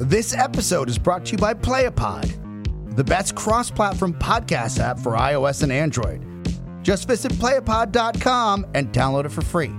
[0.00, 5.12] This episode is brought to you by Playapod, the best cross platform podcast app for
[5.12, 6.24] iOS and Android.
[6.84, 9.72] Just visit playapod.com and download it for free.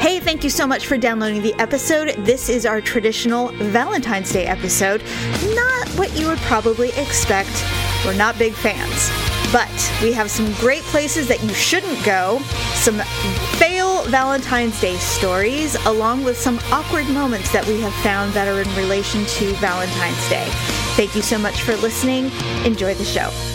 [0.00, 2.08] Hey, thank you so much for downloading the episode.
[2.24, 5.00] This is our traditional Valentine's Day episode.
[5.54, 7.64] Not what you would probably expect.
[8.04, 9.29] We're not big fans.
[9.52, 12.38] But we have some great places that you shouldn't go,
[12.74, 12.98] some
[13.58, 18.60] fail Valentine's Day stories, along with some awkward moments that we have found that are
[18.60, 20.46] in relation to Valentine's Day.
[20.94, 22.30] Thank you so much for listening.
[22.64, 23.49] Enjoy the show.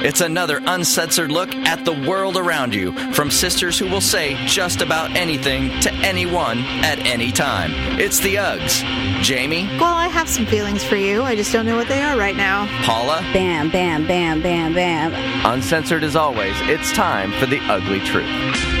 [0.00, 4.80] It's another uncensored look at the world around you from sisters who will say just
[4.80, 7.72] about anything to anyone at any time.
[7.98, 8.82] It's the Uggs.
[9.22, 11.22] Jamie, Well, I have some feelings for you.
[11.22, 12.66] I just don't know what they are right now.
[12.84, 15.12] Paula, Bam, bam, bam, bam, bam.
[15.44, 18.77] uncensored as always, it's time for the ugly truth.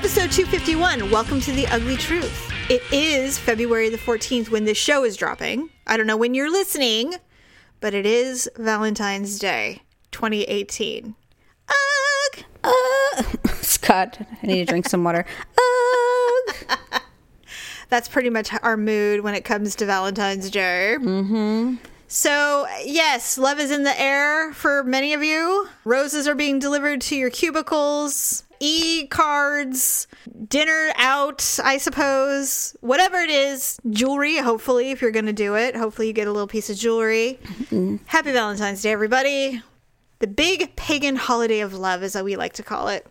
[0.00, 1.10] Episode 251.
[1.10, 2.50] Welcome to The Ugly Truth.
[2.70, 5.68] It is February the 14th when this show is dropping.
[5.86, 7.16] I don't know when you're listening,
[7.80, 11.14] but it is Valentine's Day 2018.
[11.68, 12.44] Ugh!
[12.64, 13.22] Uh,
[13.60, 15.26] Scott, I need to drink some water.
[15.58, 16.78] Ugh!
[17.90, 20.96] That's pretty much our mood when it comes to Valentine's Day.
[20.98, 21.74] Mm-hmm.
[22.08, 25.68] So, yes, love is in the air for many of you.
[25.84, 30.06] Roses are being delivered to your cubicles, e cards,
[30.48, 32.76] dinner out, I suppose.
[32.80, 35.74] Whatever it is, jewelry, hopefully, if you're going to do it.
[35.74, 37.38] Hopefully, you get a little piece of jewelry.
[38.06, 39.62] Happy Valentine's Day, everybody.
[40.20, 43.06] The big pagan holiday of love, as we like to call it.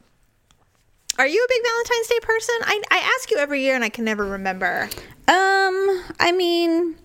[1.18, 2.56] Are you a big Valentine's Day person?
[2.62, 4.90] I, I ask you every year and I can never remember.
[5.28, 6.96] um, I mean,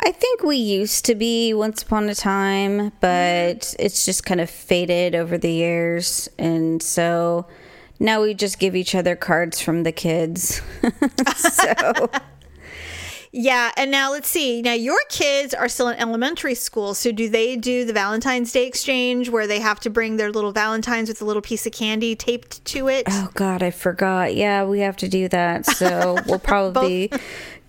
[0.00, 4.50] I think we used to be once upon a time, but it's just kind of
[4.50, 6.28] faded over the years.
[6.38, 7.46] And so
[7.98, 10.60] now we just give each other cards from the kids.
[11.36, 12.10] so,
[13.36, 14.62] Yeah, and now let's see.
[14.62, 18.64] Now your kids are still in elementary school, so do they do the Valentine's Day
[18.64, 22.14] exchange where they have to bring their little Valentines with a little piece of candy
[22.14, 23.06] taped to it?
[23.10, 24.36] oh God, I forgot.
[24.36, 25.66] Yeah, we have to do that.
[25.66, 27.10] So we'll probably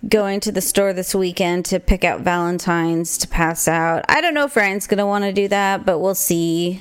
[0.08, 4.04] going to the store this weekend to pick out Valentines to pass out.
[4.08, 6.80] I don't know if Ryan's going to want to do that, but we'll see.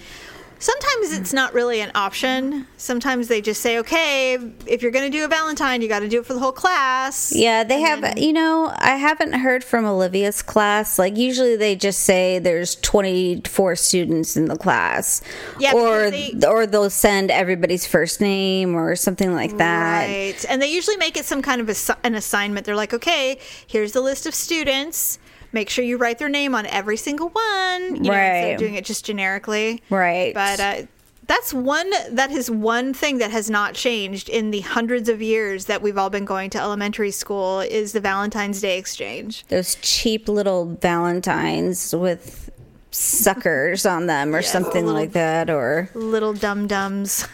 [0.66, 2.66] Sometimes it's not really an option.
[2.78, 4.34] Sometimes they just say, "Okay,
[4.66, 6.52] if you're going to do a Valentine, you got to do it for the whole
[6.52, 10.98] class." Yeah, they have, you know, I haven't heard from Olivia's class.
[10.98, 15.22] Like, usually they just say there's 24 students in the class.
[15.60, 20.08] Yeah, or, they- or they'll send everybody's first name or something like that.
[20.08, 20.46] Right.
[20.50, 22.66] And they usually make it some kind of an assignment.
[22.66, 23.38] They're like, okay,
[23.68, 25.20] here's the list of students.
[25.52, 27.82] Make sure you write their name on every single one.
[27.82, 28.52] You know, instead Right.
[28.54, 29.82] of doing it just generically.
[29.90, 30.34] Right.
[30.34, 30.82] But uh,
[31.28, 35.66] that's one, that is one thing that has not changed in the hundreds of years
[35.66, 39.46] that we've all been going to elementary school is the Valentine's Day exchange.
[39.48, 42.50] Those cheap little Valentines with
[42.92, 45.50] suckers on them or something like that.
[45.50, 47.28] Or, little dum dums.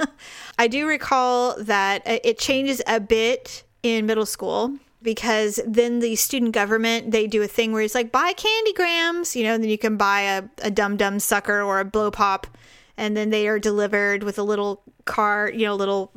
[0.58, 6.16] I do recall that uh, it changes a bit in middle school because then the
[6.16, 9.62] student government they do a thing where it's like buy candy grams, you know, and
[9.62, 12.48] then you can buy a, a dum dum sucker or a blow pop,
[12.96, 16.10] and then they are delivered with a little card, you know, little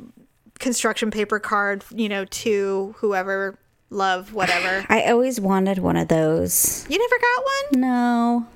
[0.58, 3.58] construction paper card, you know, to whoever
[3.90, 4.84] love whatever.
[4.88, 6.84] I always wanted one of those.
[6.88, 7.80] you never got one?
[7.80, 8.46] No.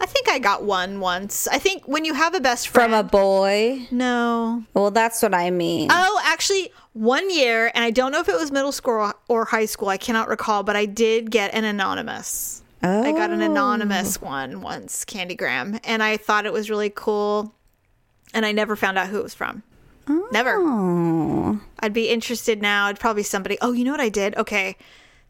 [0.00, 1.46] I think I got one once.
[1.46, 3.86] I think when you have a best friend From a boy?
[3.92, 5.90] no, Well, that's what I mean.
[5.92, 9.64] Oh, actually, one year, and I don't know if it was middle school or- high
[9.64, 9.88] school.
[9.88, 12.62] I cannot recall, but I did get an anonymous.
[12.82, 14.26] I got an anonymous oh.
[14.26, 17.54] one once, Candygram, and I thought it was really cool.
[18.34, 19.62] And I never found out who it was from.
[20.32, 20.56] Never.
[20.58, 21.60] Oh.
[21.80, 22.88] I'd be interested now.
[22.88, 23.56] It'd probably somebody.
[23.60, 24.36] Oh, you know what I did?
[24.36, 24.76] Okay,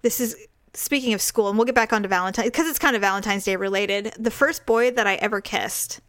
[0.02, 0.36] this is
[0.74, 3.56] speaking of school, and we'll get back onto Valentine because it's kind of Valentine's Day
[3.56, 4.14] related.
[4.18, 6.00] The first boy that I ever kissed.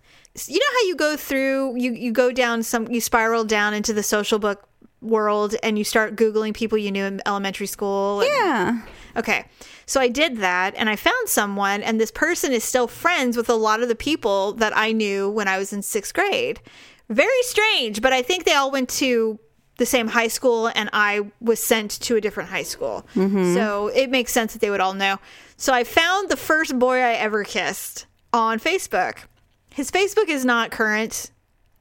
[0.47, 3.93] You know how you go through, you you go down some, you spiral down into
[3.93, 4.67] the social book
[5.03, 8.21] world, and you start googling people you knew in elementary school.
[8.21, 8.81] and- Yeah.
[9.15, 9.45] Okay.
[9.85, 13.49] So I did that and I found someone, and this person is still friends with
[13.49, 16.61] a lot of the people that I knew when I was in sixth grade.
[17.09, 19.37] Very strange, but I think they all went to
[19.77, 23.05] the same high school and I was sent to a different high school.
[23.15, 23.55] Mm-hmm.
[23.55, 25.19] So it makes sense that they would all know.
[25.57, 29.17] So I found the first boy I ever kissed on Facebook.
[29.69, 31.31] His Facebook is not current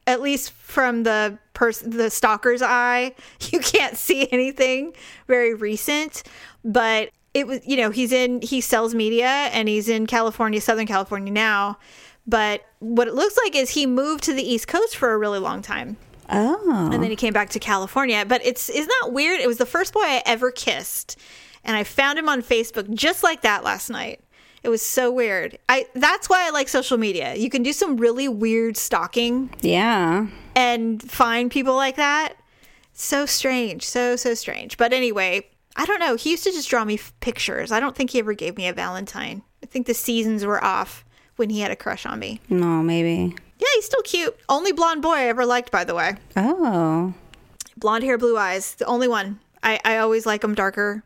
[0.06, 3.14] at least from the person the stalker's eye
[3.50, 4.92] you can't see anything
[5.26, 6.22] very recent
[6.64, 10.86] but it was you know he's in he sells media and he's in California, Southern
[10.86, 11.78] California now.
[12.26, 15.38] But what it looks like is he moved to the East Coast for a really
[15.40, 15.96] long time.
[16.34, 16.88] Oh.
[16.90, 18.24] and then he came back to California.
[18.26, 19.40] But it's isn't that weird?
[19.40, 21.18] It was the first boy I ever kissed,
[21.64, 24.20] and I found him on Facebook just like that last night.
[24.62, 25.58] It was so weird.
[25.68, 27.34] I that's why I like social media.
[27.34, 30.26] You can do some really weird stalking Yeah.
[30.54, 32.34] and find people like that.
[32.92, 34.76] So strange, so so strange.
[34.76, 36.14] But anyway, I don't know.
[36.14, 37.72] He used to just draw me f- pictures.
[37.72, 39.42] I don't think he ever gave me a Valentine.
[39.62, 41.04] I think the seasons were off
[41.36, 42.40] when he had a crush on me.
[42.50, 43.34] No, maybe.
[43.58, 44.36] Yeah, he's still cute.
[44.48, 46.16] Only blonde boy I ever liked, by the way.
[46.36, 47.14] Oh.
[47.76, 48.74] blonde hair, blue eyes.
[48.74, 49.40] The only one.
[49.62, 51.02] I, I always like them darker,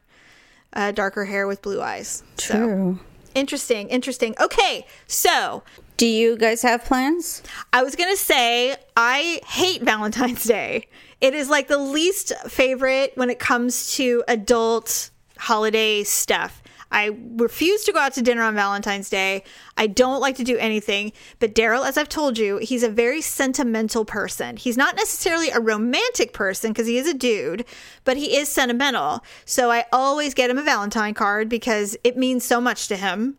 [0.72, 2.22] uh, darker hair with blue eyes.
[2.38, 2.98] So True.
[3.36, 4.34] Interesting, interesting.
[4.40, 5.62] Okay, so
[5.96, 7.42] Do you guys have plans?
[7.72, 10.88] I was gonna say I hate Valentine's Day.
[11.22, 16.62] It is like the least favorite when it comes to adult holiday stuff.
[16.90, 19.42] I refuse to go out to dinner on Valentine's Day.
[19.76, 21.12] I don't like to do anything.
[21.38, 24.56] But Daryl, as I've told you, he's a very sentimental person.
[24.56, 27.64] He's not necessarily a romantic person because he is a dude,
[28.04, 29.24] but he is sentimental.
[29.44, 33.36] So I always get him a Valentine card because it means so much to him.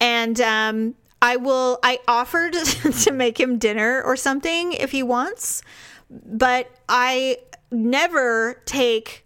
[0.00, 2.52] And um, I will, I offered
[3.02, 5.62] to make him dinner or something if he wants,
[6.10, 7.38] but I
[7.70, 9.24] never take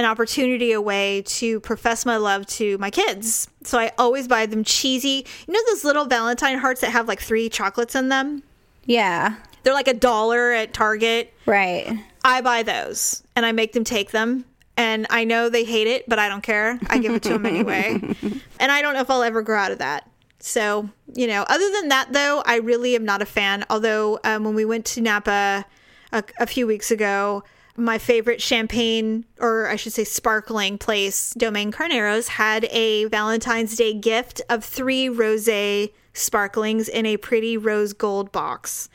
[0.00, 3.48] an opportunity away to profess my love to my kids.
[3.64, 7.20] So I always buy them cheesy, you know, those little Valentine hearts that have like
[7.20, 8.42] three chocolates in them?
[8.86, 9.36] Yeah.
[9.62, 11.34] They're like a dollar at Target.
[11.44, 12.02] Right.
[12.24, 14.46] I buy those and I make them take them.
[14.78, 16.80] And I know they hate it, but I don't care.
[16.88, 18.00] I give it to them anyway.
[18.58, 20.08] and I don't know if I'll ever grow out of that.
[20.38, 23.66] So, you know, other than that, though, I really am not a fan.
[23.68, 25.66] Although, um, when we went to Napa
[26.12, 27.44] a, a few weeks ago,
[27.80, 33.94] my favorite champagne, or I should say sparkling place, Domaine Carneros, had a Valentine's Day
[33.94, 35.48] gift of three rose
[36.12, 38.88] sparklings in a pretty rose gold box.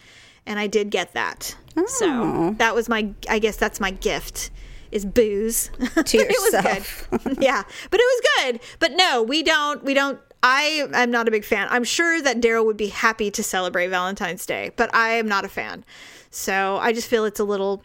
[0.46, 1.56] And I did get that.
[1.88, 2.56] So oh.
[2.60, 4.52] that was my, I guess that's my gift.
[4.92, 5.78] Is booze To
[6.18, 7.10] it was yourself.
[7.10, 7.38] good.
[7.42, 8.60] yeah, but it was good.
[8.80, 9.84] But no, we don't.
[9.84, 10.20] We don't.
[10.42, 11.68] I am not a big fan.
[11.70, 15.44] I'm sure that Daryl would be happy to celebrate Valentine's Day, but I am not
[15.44, 15.84] a fan.
[16.30, 17.84] So I just feel it's a little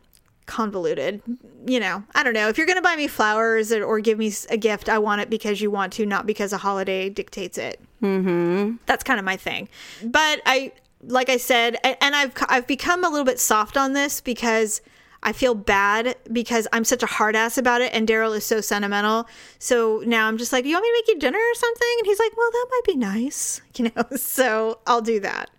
[0.51, 1.23] convoluted.
[1.67, 2.49] You know, I don't know.
[2.49, 5.21] If you're going to buy me flowers or, or give me a gift, I want
[5.21, 7.81] it because you want to, not because a holiday dictates it.
[8.03, 8.77] Mm-hmm.
[8.87, 9.69] That's kind of my thing.
[10.03, 14.21] But I, like I said, and I've I've become a little bit soft on this
[14.21, 14.83] because
[15.23, 18.61] I feel bad because I'm such a hard ass about it, and Daryl is so
[18.61, 19.29] sentimental.
[19.59, 21.95] So now I'm just like, you want me to make you dinner or something?
[21.99, 24.17] And he's like, well, that might be nice, you know.
[24.17, 25.51] So I'll do that.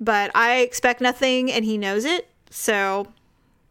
[0.00, 2.28] But I expect nothing, and he knows it.
[2.50, 3.06] So,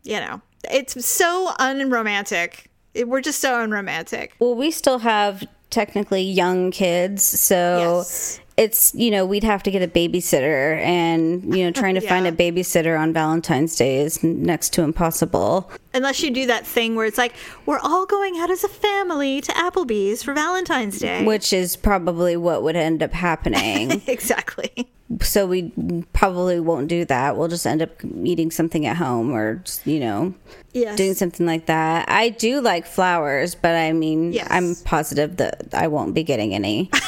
[0.03, 2.69] you know, it's so unromantic.
[2.93, 4.33] It, we're just so unromantic.
[4.39, 8.39] Well, we still have technically young kids, so Yes.
[8.61, 12.27] It's you know we'd have to get a babysitter, and you know trying to find
[12.27, 15.71] a babysitter on Valentine's Day is next to impossible.
[15.93, 17.33] Unless you do that thing where it's like,
[17.65, 21.25] we're all going out as a family to Applebee's for Valentine's Day.
[21.25, 24.01] Which is probably what would end up happening.
[24.07, 24.87] exactly.
[25.21, 25.73] so we
[26.13, 27.35] probably won't do that.
[27.35, 27.89] We'll just end up
[28.23, 30.33] eating something at home or just, you know
[30.73, 30.95] Yes.
[30.95, 32.07] doing something like that.
[32.09, 34.47] I do like flowers, but I mean, Yes.
[34.49, 36.89] I'm positive that I won't be getting any.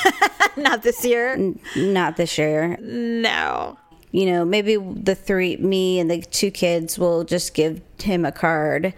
[0.58, 1.54] Not this year.
[1.76, 2.78] Not this year.
[2.80, 3.78] No.
[4.12, 8.32] You know, maybe the three, me and the two kids, will just give him a
[8.32, 8.94] card.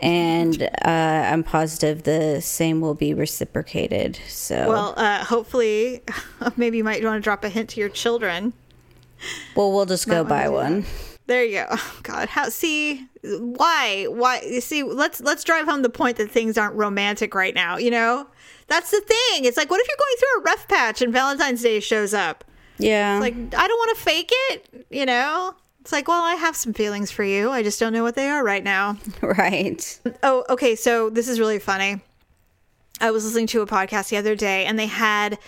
[0.00, 4.18] And uh, I'm positive the same will be reciprocated.
[4.28, 6.02] So, Well, uh, hopefully,
[6.56, 8.52] maybe you might want to drop a hint to your children.
[9.54, 10.84] well, we'll just go buy one.
[11.26, 11.66] There you go.
[11.78, 12.48] Oh, God, how?
[12.50, 14.06] See, why?
[14.08, 14.40] Why?
[14.42, 17.76] You see, let's let's drive home the point that things aren't romantic right now.
[17.78, 18.26] You know,
[18.68, 19.44] that's the thing.
[19.44, 22.44] It's like, what if you're going through a rough patch and Valentine's Day shows up?
[22.78, 23.18] Yeah.
[23.18, 24.86] Like, I don't want to fake it.
[24.90, 27.50] You know, it's like, well, I have some feelings for you.
[27.50, 28.96] I just don't know what they are right now.
[29.20, 30.00] right.
[30.22, 30.74] Oh, okay.
[30.74, 32.00] So this is really funny.
[33.00, 35.38] I was listening to a podcast the other day, and they had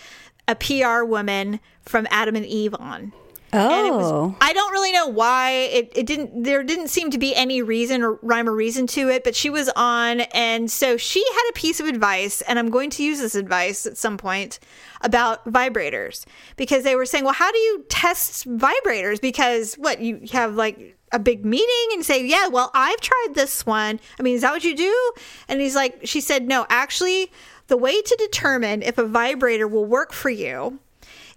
[0.47, 3.11] a PR woman from Adam and Eve on.
[3.53, 4.35] It was, Oh.
[4.41, 8.03] I don't really know why it, it didn't there didn't seem to be any reason
[8.03, 11.53] or rhyme or reason to it, but she was on and so she had a
[11.53, 14.59] piece of advice, and I'm going to use this advice at some point
[15.01, 16.25] about vibrators.
[16.57, 19.19] Because they were saying, Well, how do you test vibrators?
[19.21, 23.65] Because what, you have like a big meeting and say, Yeah, well, I've tried this
[23.65, 23.99] one.
[24.19, 25.11] I mean, is that what you do?
[25.47, 27.31] And he's like, she said, No, actually,
[27.67, 30.79] the way to determine if a vibrator will work for you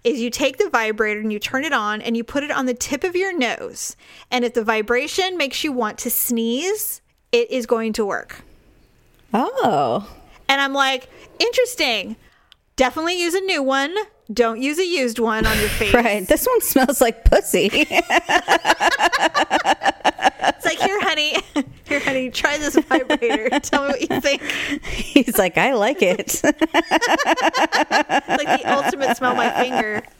[0.03, 2.65] is you take the vibrator and you turn it on and you put it on
[2.65, 3.95] the tip of your nose.
[4.29, 8.41] And if the vibration makes you want to sneeze, it is going to work.
[9.33, 10.07] Oh.
[10.47, 12.15] And I'm like, interesting.
[12.75, 13.95] Definitely use a new one.
[14.31, 15.93] Don't use a used one on your face.
[15.93, 16.27] Right.
[16.27, 17.69] This one smells like pussy.
[21.15, 23.49] It's like, here, honey, here, honey, try this vibrator.
[23.59, 24.41] Tell me what you think.
[24.83, 26.41] He's like, I like it.
[26.43, 26.57] Like
[28.61, 30.03] the ultimate smell my finger.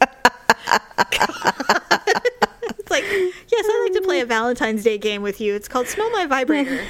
[2.78, 5.54] it's like, yes, I like to play a Valentine's Day game with you.
[5.54, 6.84] It's called Smell My Vibrator.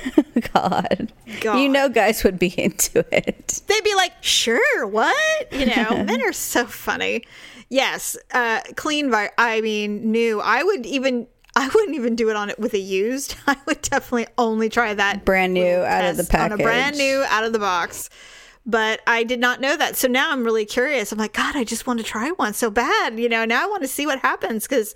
[0.52, 1.12] God.
[1.40, 1.58] God.
[1.58, 3.62] You know, guys would be into it.
[3.66, 5.52] They'd be like, sure, what?
[5.52, 7.25] You know, men are so funny.
[7.70, 10.40] Yes, uh, clean, vi- I mean, new.
[10.40, 11.26] I would even.
[11.56, 13.37] I wouldn't even do it on it with a used.
[13.46, 16.96] I would definitely only try that Brand new out of the test on a brand
[16.99, 18.11] new out of the box.
[18.66, 19.94] But I did not know that.
[19.96, 21.12] So now I'm really curious.
[21.12, 23.18] I'm like, God, I just want to try one so bad.
[23.20, 24.94] You know, now I want to see what happens because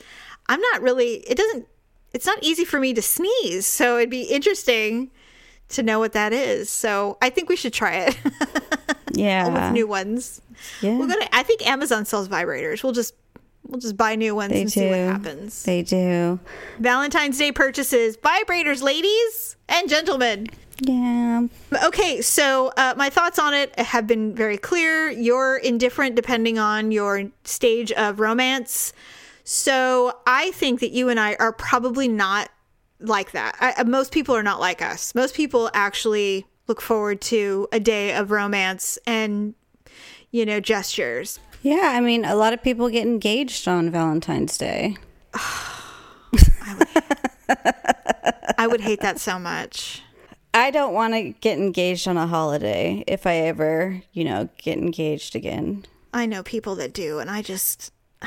[0.49, 1.67] I'm not really, it doesn't,
[2.15, 3.67] it's not easy for me to sneeze.
[3.67, 5.11] So it'd be interesting
[5.69, 6.71] to know what that is.
[6.71, 8.19] So I think we should try it
[9.13, 9.49] Yeah.
[9.67, 10.41] with new ones.
[10.81, 10.97] yeah.
[10.99, 11.29] We're gonna.
[11.33, 12.83] I think Amazon sells vibrators.
[12.83, 13.15] We'll just
[13.67, 14.81] we'll just buy new ones they and do.
[14.81, 15.63] see what happens.
[15.63, 16.41] They do.
[16.79, 20.49] Valentine's Day purchases, vibrators, ladies and gentlemen.
[20.81, 21.47] Yeah.
[21.85, 25.11] Okay, so uh, my thoughts on it have been very clear.
[25.11, 28.93] You're indifferent depending on your stage of romance.
[29.43, 32.51] So I think that you and I are probably not
[33.01, 33.57] like that.
[33.61, 35.15] I, uh, most people are not like us.
[35.15, 39.55] Most people actually look forward to a day of romance and,
[40.31, 41.41] you know, gestures.
[41.63, 41.93] Yeah.
[41.95, 44.97] I mean, a lot of people get engaged on Valentine's Day.
[48.59, 50.03] I would hate that so much.
[50.53, 54.79] I don't want to get engaged on a holiday if I ever, you know, get
[54.79, 55.87] engaged again.
[56.13, 57.93] I know people that do, and I just,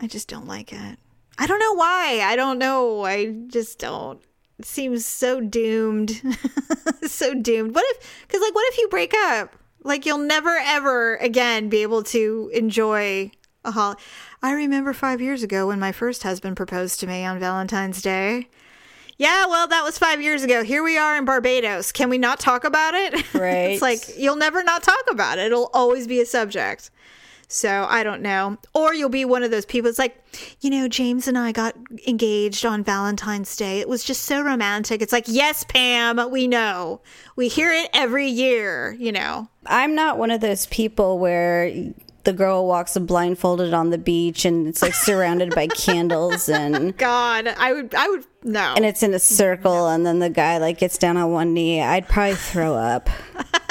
[0.00, 0.98] I just don't like it.
[1.38, 2.20] I don't know why.
[2.22, 3.04] I don't know.
[3.04, 4.20] I just don't.
[4.58, 6.22] It seems so doomed.
[7.02, 7.74] so doomed.
[7.74, 9.54] What if, because, like, what if you break up?
[9.82, 13.30] Like, you'll never, ever again be able to enjoy
[13.64, 14.00] a holiday.
[14.42, 18.48] I remember five years ago when my first husband proposed to me on Valentine's Day.
[19.18, 20.64] Yeah, well, that was five years ago.
[20.64, 21.92] Here we are in Barbados.
[21.92, 23.22] Can we not talk about it?
[23.34, 23.72] Right.
[23.72, 25.46] it's like you'll never not talk about it.
[25.46, 26.90] It'll always be a subject.
[27.52, 28.58] So I don't know.
[28.74, 29.90] Or you'll be one of those people.
[29.90, 30.22] It's like,
[30.60, 31.74] you know, James and I got
[32.06, 33.80] engaged on Valentine's Day.
[33.80, 35.02] It was just so romantic.
[35.02, 37.00] It's like, yes, Pam, we know.
[37.34, 39.48] We hear it every year, you know.
[39.66, 41.92] I'm not one of those people where
[42.22, 47.48] the girl walks blindfolded on the beach and it's like surrounded by candles and God,
[47.48, 48.74] I would, I would, no.
[48.76, 51.82] and it's in a circle and then the guy like gets down on one knee.
[51.82, 53.10] I'd probably throw up.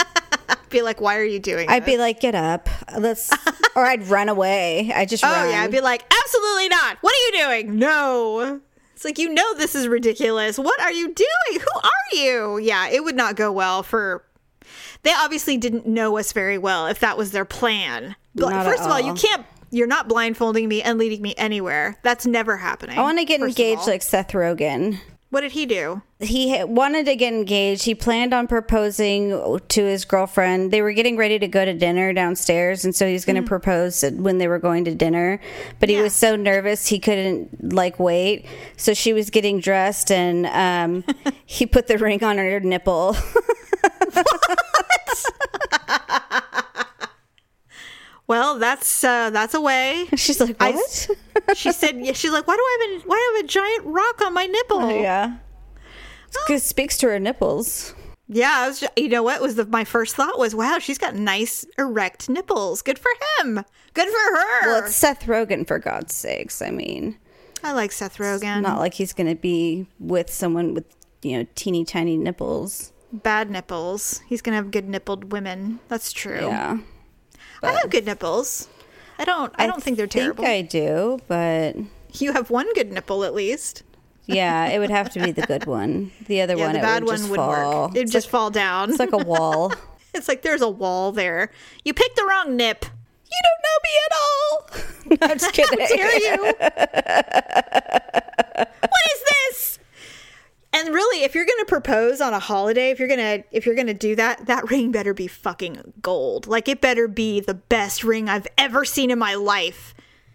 [0.70, 1.94] be like, why are you doing I'd this?
[1.94, 2.70] be like, get up.
[2.98, 3.30] Let's
[3.76, 4.92] or I'd run away.
[4.96, 5.50] I just Oh run.
[5.50, 6.98] yeah, I'd be like, absolutely not.
[7.02, 7.78] What are you doing?
[7.80, 8.62] No.
[8.96, 10.58] It's like you know this is ridiculous.
[10.60, 11.62] What are you doing?
[11.62, 12.58] Who are you?
[12.58, 14.26] Yeah, it would not go well for.
[15.04, 18.16] They obviously didn't know us very well if that was their plan.
[18.36, 19.46] But Not first at of all, you can't.
[19.72, 21.98] You're not blindfolding me and leading me anywhere.
[22.04, 22.98] That's never happening.
[22.98, 25.00] I want to get engaged like Seth Rogen.
[25.32, 26.02] What did he do?
[26.22, 27.86] he wanted to get engaged.
[27.86, 30.72] He planned on proposing to his girlfriend.
[30.72, 33.48] They were getting ready to go to dinner downstairs, and so he was going to
[33.48, 35.40] propose when they were going to dinner.
[35.80, 36.02] But he Yeah.
[36.02, 38.48] was so nervous he couldn't like wait.
[38.76, 41.04] So she was getting dressed, and um,
[41.46, 43.16] he put the ring on her nipple.
[48.30, 50.08] Well, that's uh, that's a way.
[50.16, 51.10] She's like, I- "What?"
[51.58, 53.48] She said, yeah, "She's like, why do I have a why do I have a
[53.48, 55.38] giant rock on my nipple?" yeah,
[56.46, 57.94] because speaks to her nipples.
[58.28, 58.82] Yeah, I was.
[58.82, 62.30] ju- You know what was the, my first thought was, wow, she's got nice erect
[62.30, 62.84] nipples.
[62.84, 63.10] Good for
[63.40, 63.66] him.
[63.96, 64.62] Good for her.
[64.68, 66.62] Well, it's Seth Rogen for God's sakes.
[66.62, 67.18] I mean,
[67.64, 68.62] I like Seth Rogen.
[68.62, 70.86] not like he's going to be with someone with
[71.24, 72.94] you know teeny tiny nipples.
[73.12, 74.22] Bad nipples.
[74.28, 75.80] He's gonna have good nippled women.
[75.88, 76.42] That's true.
[76.46, 76.78] Yeah.
[77.64, 78.68] I have good nipples.
[79.18, 79.54] I don't.
[79.58, 80.44] I don't think they're terrible.
[80.46, 81.76] I think I do, but
[82.22, 83.84] you have one good nipple at least.
[84.26, 86.12] yeah, it would have to be the good one.
[86.28, 87.82] The other Yeah, one, the it bad would one just wouldn't fall.
[87.88, 87.92] work.
[87.92, 88.90] It'd It's just like, fall down.
[88.92, 89.74] it's like a wall.
[90.14, 91.52] it's like there's a wall there.
[91.84, 92.86] You picked the wrong nip.
[92.86, 94.52] you don't know me at all.
[95.28, 95.80] no, I'm just kidding.
[95.82, 96.54] How dare you?
[97.70, 99.49] what is this?
[100.80, 103.66] And really, if you're going to propose on a holiday, if you're going to if
[103.66, 106.48] you're going to do that, that ring better be fucking gold.
[106.48, 109.94] Like it better be the best ring I've ever seen in my life.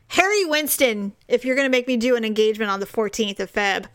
[0.09, 3.53] Harry Winston, if you're going to make me do an engagement on the 14th of
[3.53, 3.87] Feb,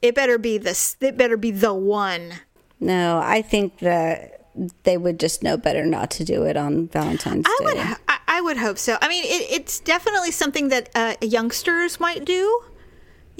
[0.00, 2.34] it better be this it better be the one.
[2.78, 4.46] No, I think that
[4.84, 7.64] they would just know better not to do it on Valentine's I Day.
[7.64, 7.78] would
[8.08, 8.96] I, I would hope so.
[9.02, 12.62] I mean, it, it's definitely something that uh, youngsters might do.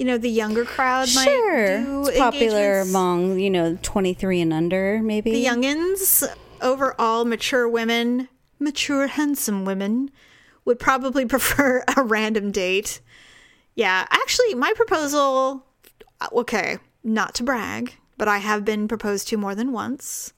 [0.01, 4.99] You know, the younger crowd might sure, it's popular among you know 23 and under,
[5.03, 5.29] maybe.
[5.29, 6.27] the youngins,
[6.59, 8.27] overall mature women
[8.57, 10.09] mature, handsome women
[10.65, 12.99] would probably prefer a random date.
[13.75, 15.67] Yeah, actually, my proposal.
[16.31, 20.33] Okay, not to brag, but I have been proposed to more than once.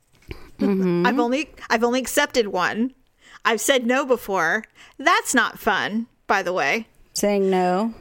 [0.60, 1.06] Mm-hmm.
[1.06, 2.94] I've only I've only accepted one.
[3.46, 4.66] I've said no before.
[4.98, 6.88] That's not fun, by the way.
[7.14, 7.94] Saying no.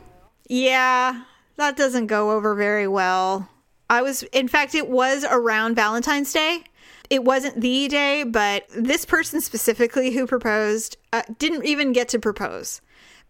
[0.49, 1.23] Yeah,
[1.57, 3.49] that doesn't go over very well.
[3.91, 6.65] I was, in fact, it was around Valentine's Day.
[7.11, 12.19] It wasn't the day, but this person specifically who proposed uh, didn't even get to
[12.19, 12.81] propose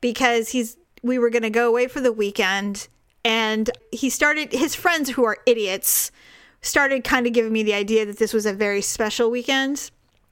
[0.01, 0.77] because he's.
[1.05, 2.87] We were going to go away for the weekend,
[3.25, 4.53] and he started.
[4.53, 6.13] His friends, who are idiots,
[6.61, 9.91] started kind of giving me the idea that this was a very special weekend.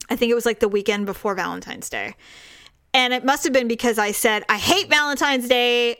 [0.08, 2.14] I think it was like the weekend before Valentine's Day.
[2.92, 5.96] And it must have been because I said, I hate Valentine's Day,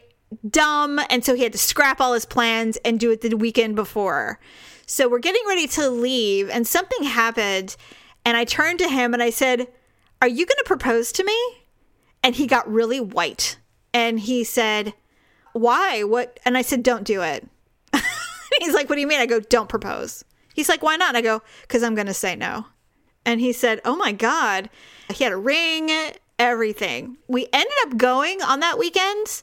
[0.48, 1.00] dumb.
[1.10, 4.38] And so he had to scrap all his plans and do it the weekend before.
[4.86, 7.76] So we're getting ready to leave, and something happened.
[8.24, 9.68] And I turned to him and I said,
[10.20, 11.38] Are you going to propose to me?
[12.22, 13.58] And he got really white.
[13.94, 14.94] And he said,
[15.52, 16.02] Why?
[16.02, 16.40] What?
[16.44, 17.48] And I said, Don't do it.
[18.60, 19.20] He's like, What do you mean?
[19.20, 20.24] I go, Don't propose.
[20.54, 21.10] He's like, Why not?
[21.10, 22.66] And I go, Because I'm going to say no.
[23.24, 24.70] And he said, Oh my God.
[25.14, 25.90] He had a ring,
[26.38, 27.16] everything.
[27.28, 29.42] We ended up going on that weekend,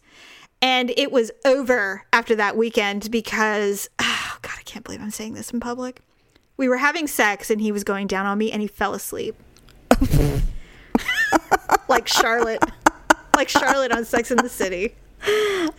[0.61, 5.33] and it was over after that weekend because, oh God, I can't believe I'm saying
[5.33, 6.01] this in public.
[6.57, 9.35] We were having sex, and he was going down on me, and he fell asleep.
[11.87, 12.63] like Charlotte.
[13.35, 14.95] Like Charlotte on Sex in the City.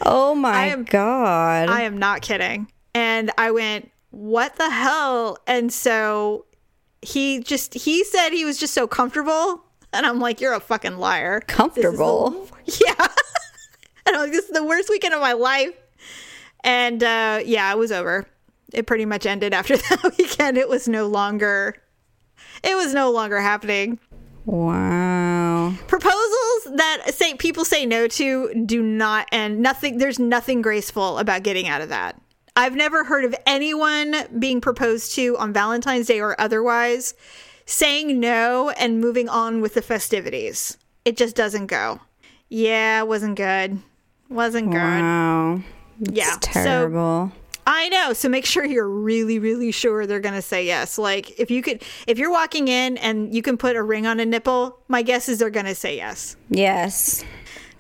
[0.02, 1.68] Oh my am- god.
[1.68, 2.70] I am not kidding.
[2.94, 5.38] And I went, what the hell?
[5.46, 6.46] And so
[7.02, 9.64] he just, he said he was just so comfortable.
[9.92, 11.38] And I'm like, you're a fucking liar.
[11.38, 12.48] Is the- Comfortable?
[12.64, 13.06] yeah.
[14.08, 15.74] And I'm like, this is the worst weekend of my life.
[16.64, 18.26] And uh, yeah, it was over.
[18.72, 20.58] It pretty much ended after that weekend.
[20.58, 21.76] It was no longer,
[22.64, 24.00] it was no longer happening
[24.48, 25.74] wow.
[25.86, 31.42] proposals that say people say no to do not and nothing there's nothing graceful about
[31.42, 32.20] getting out of that
[32.56, 37.14] i've never heard of anyone being proposed to on valentine's day or otherwise
[37.66, 42.00] saying no and moving on with the festivities it just doesn't go
[42.48, 43.78] yeah it wasn't good
[44.28, 45.60] wasn't good Wow.
[46.00, 47.32] yeah It's terrible.
[47.70, 48.14] I know.
[48.14, 50.96] So make sure you're really, really sure they're going to say yes.
[50.96, 54.20] Like if you could, if you're walking in and you can put a ring on
[54.20, 56.36] a nipple, my guess is they're going to say yes.
[56.48, 57.22] yes.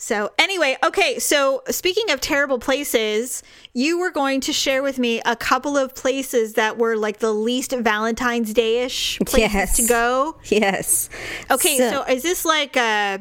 [0.00, 1.18] So, anyway, okay.
[1.18, 3.42] So, speaking of terrible places,
[3.74, 7.32] you were going to share with me a couple of places that were like the
[7.32, 9.76] least Valentine's Day ish places Yes.
[9.78, 10.36] to go.
[10.44, 11.08] Yes.
[11.50, 11.78] Okay.
[11.78, 13.18] So, is this like, uh,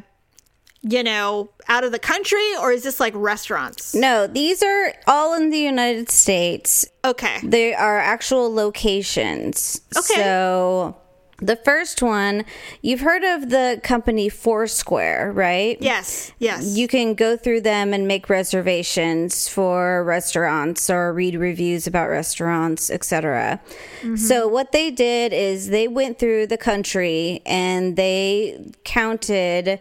[0.82, 3.94] you know, out of the country or is this like restaurants?
[3.94, 6.86] no, these are all in the United States.
[7.04, 7.38] Okay.
[7.42, 9.80] They are actual locations.
[9.96, 10.14] Okay.
[10.14, 10.96] So
[11.40, 12.44] the first one,
[12.82, 15.78] you've heard of the company Foursquare, right?
[15.80, 16.32] Yes.
[16.38, 16.76] Yes.
[16.76, 22.90] You can go through them and make reservations for restaurants or read reviews about restaurants,
[22.90, 23.60] etc.
[24.00, 24.16] Mm-hmm.
[24.16, 29.80] So what they did is they went through the country and they counted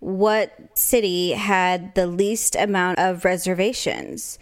[0.00, 4.38] what city had the least amount of reservations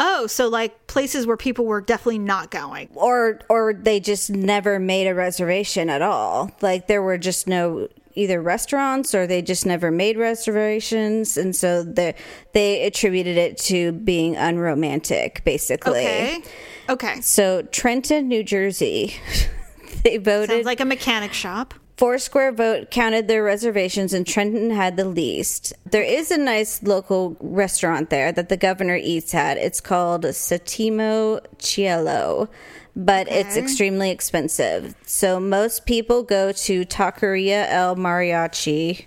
[0.00, 2.88] oh, so like places where people were definitely not going.
[2.94, 7.88] or or they just never made a reservation at all like there were just no
[8.14, 12.14] either restaurants or they just never made reservations and so they
[12.52, 16.42] they attributed it to being unromantic basically Okay.
[16.88, 17.20] Okay.
[17.20, 19.14] so trenton new jersey
[20.04, 21.74] they voted Sounds like a mechanic shop.
[21.98, 25.72] Foursquare vote counted their reservations, and Trenton had the least.
[25.84, 29.56] There is a nice local restaurant there that the governor eats at.
[29.56, 32.48] It's called Settimo Cielo,
[32.94, 34.94] but it's extremely expensive.
[35.06, 39.06] So most people go to Taqueria El Mariachi,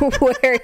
[0.20, 0.60] where,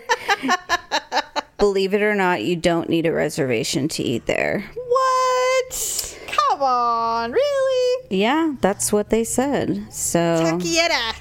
[1.58, 4.70] believe it or not, you don't need a reservation to eat there.
[4.76, 6.18] What?
[6.28, 8.06] Come on, really?
[8.08, 9.92] Yeah, that's what they said.
[9.92, 10.20] So.
[10.20, 11.16] Taquiera.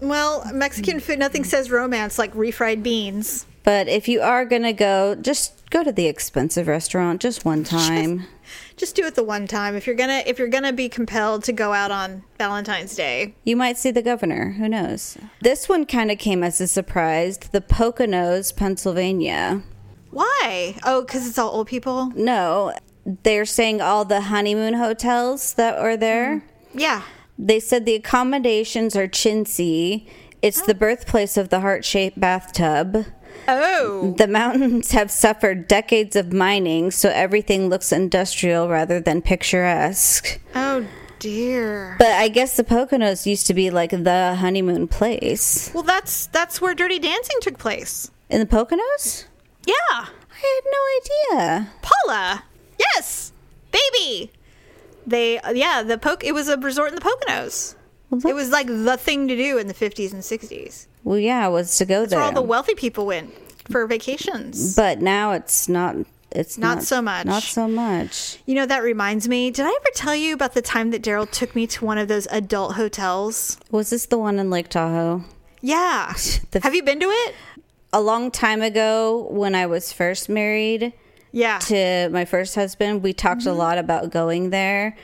[0.00, 1.46] Well, Mexican food, nothing mm.
[1.46, 3.46] says romance like refried beans.
[3.64, 8.26] But if you are gonna go, just go to the expensive restaurant just one time.
[8.76, 11.52] Just do it the one time if you're gonna if you're gonna be compelled to
[11.52, 13.34] go out on Valentine's Day.
[13.44, 14.52] you might see the governor.
[14.52, 15.18] Who knows?
[15.40, 17.38] This one kind of came as a surprise.
[17.38, 19.62] The Poconos, Pennsylvania.
[20.10, 20.76] Why?
[20.84, 22.12] Oh, because it's all old people.
[22.14, 22.72] No,
[23.24, 26.36] they're saying all the honeymoon hotels that are there.
[26.36, 26.42] Mm.
[26.80, 27.02] Yeah.
[27.38, 30.08] They said the accommodations are chintzy.
[30.42, 30.78] It's the oh.
[30.78, 33.06] birthplace of the heart-shaped bathtub.
[33.48, 34.14] Oh.
[34.16, 40.40] The mountains have suffered decades of mining, so everything looks industrial rather than picturesque.
[40.54, 40.86] Oh
[41.18, 41.96] dear.
[41.98, 45.70] But I guess the Poconos used to be like the honeymoon place.
[45.74, 48.10] Well, that's that's where Dirty Dancing took place.
[48.28, 49.26] In the Poconos?
[49.66, 51.72] Yeah, I had no idea.
[51.82, 52.44] Paula.
[52.78, 53.32] Yes,
[53.70, 54.32] baby.
[55.06, 56.24] They yeah the poke.
[56.24, 57.74] It was a resort in the Poconos.
[58.10, 60.86] Well, It was like the thing to do in the 50s and 60s.
[61.02, 62.20] Well, yeah, it was to go Where there.
[62.20, 63.32] all the wealthy people went
[63.70, 64.76] for vacations.
[64.76, 65.96] but now it's not.
[66.32, 67.24] It's Not not, so much.
[67.26, 68.38] Not so much.
[68.46, 69.50] You know, that reminds me.
[69.50, 72.08] Did I ever tell you about the time that Daryl took me to one of
[72.08, 73.58] those adult hotels?
[73.70, 75.24] Was this the one in Lake Tahoe?
[75.62, 76.12] Yeah.
[76.50, 77.34] The- Have you been to it?
[77.92, 80.92] A long time ago, when I was first married
[81.36, 81.58] Yeah.
[81.58, 84.96] to my first husband, we talked a lot about going there.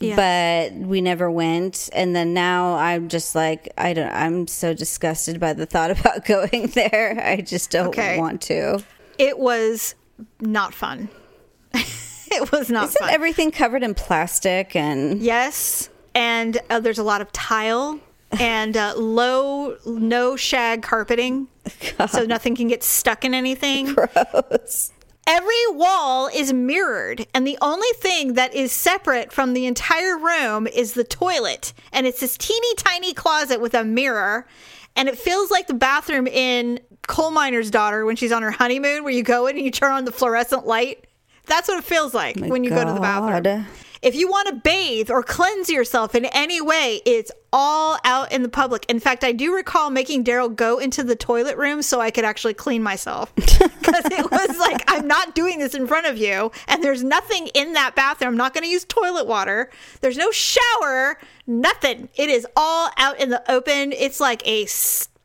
[0.00, 4.08] But we never went, and then now I'm just like I don't.
[4.10, 7.20] I'm so disgusted by the thought about going there.
[7.22, 8.18] I just don't Okay.
[8.18, 8.82] want to.
[9.18, 9.94] It was
[10.40, 11.10] not fun.
[11.74, 13.10] it was not Isn't fun.
[13.10, 15.90] everything covered in plastic and yes.
[16.14, 18.00] And uh, there's a lot of tile
[18.38, 21.48] and uh, low, no shag carpeting.
[22.08, 23.92] So nothing can get stuck in anything.
[23.94, 24.92] gross?
[25.32, 30.66] Every wall is mirrored, and the only thing that is separate from the entire room
[30.66, 31.72] is the toilet.
[31.92, 34.48] And it's this teeny tiny closet with a mirror.
[34.96, 39.04] And it feels like the bathroom in Coal Miner's Daughter when she's on her honeymoon,
[39.04, 41.06] where you go in and you turn on the fluorescent light.
[41.46, 43.66] That's what it feels like when you go to the bathroom.
[44.02, 48.42] If you want to bathe or cleanse yourself in any way, it's all out in
[48.42, 48.86] the public.
[48.88, 52.24] In fact, I do recall making Daryl go into the toilet room so I could
[52.24, 53.32] actually clean myself.
[53.80, 57.48] Because it was like, I'm not doing this in front of you, and there's nothing
[57.54, 58.30] in that bathroom.
[58.30, 59.68] I'm not going to use toilet water.
[60.00, 62.08] There's no shower, nothing.
[62.14, 63.92] It is all out in the open.
[63.92, 64.66] It's like a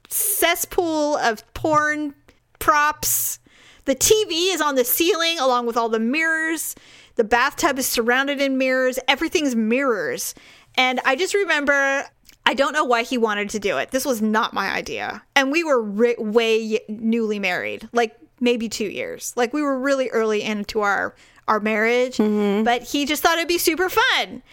[0.09, 2.15] cesspool of porn
[2.57, 3.39] props.
[3.85, 6.75] The TV is on the ceiling along with all the mirrors.
[7.15, 8.99] The bathtub is surrounded in mirrors.
[9.07, 10.35] Everything's mirrors.
[10.75, 12.03] And I just remember,
[12.45, 13.91] I don't know why he wanted to do it.
[13.91, 15.23] This was not my idea.
[15.35, 19.33] And we were ri- way newly married, like maybe two years.
[19.37, 21.15] Like we were really early into our
[21.47, 22.17] our marriage.
[22.17, 22.63] Mm-hmm.
[22.63, 24.43] But he just thought it'd be super fun.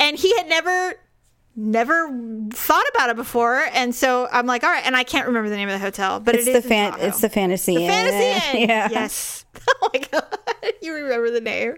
[0.00, 0.94] And he had never
[1.60, 2.08] never
[2.52, 5.56] thought about it before and so i'm like all right and i can't remember the
[5.56, 6.94] name of the hotel but It's it the fan.
[7.00, 7.74] It's the fantasy.
[7.74, 7.90] The Inn.
[7.90, 8.68] Fantasy Inn.
[8.68, 8.88] Yeah.
[8.92, 9.44] Yes.
[9.82, 10.38] Oh my god,
[10.80, 11.74] you remember the name.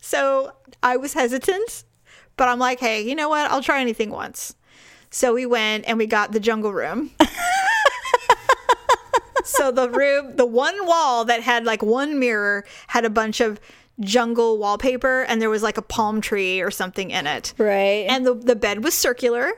[0.00, 1.84] So I was hesitant,
[2.36, 3.50] but I'm like, hey, you know what?
[3.50, 4.54] I'll try anything once.
[5.10, 7.10] So we went and we got the jungle room.
[9.44, 13.60] so the room, the one wall that had like one mirror had a bunch of
[14.00, 17.52] jungle wallpaper and there was like a palm tree or something in it.
[17.58, 18.06] Right.
[18.08, 19.52] And the the bed was circular.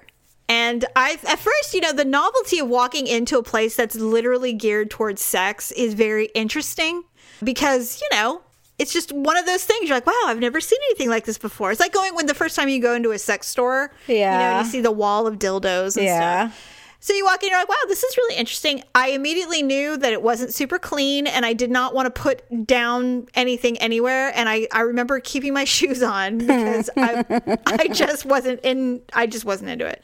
[0.49, 4.53] And I at first, you know, the novelty of walking into a place that's literally
[4.53, 7.05] geared towards sex is very interesting
[7.43, 8.43] because, you know,
[8.83, 9.89] it's just one of those things.
[9.89, 11.71] You're like, wow, I've never seen anything like this before.
[11.71, 14.21] It's like going when the first time you go into a sex store, you know,
[14.21, 14.59] Yeah.
[14.59, 16.49] you see the wall of dildos and Yeah.
[16.49, 16.69] stuff.
[17.05, 18.85] So you walk in, you're like, wow, this is really interesting.
[18.95, 22.43] I immediately knew that it wasn't super clean and I did not want to put
[22.65, 24.31] down anything anywhere.
[24.37, 27.25] And I, I remember keeping my shoes on because I,
[27.67, 30.01] I just wasn't in, I just wasn't into it.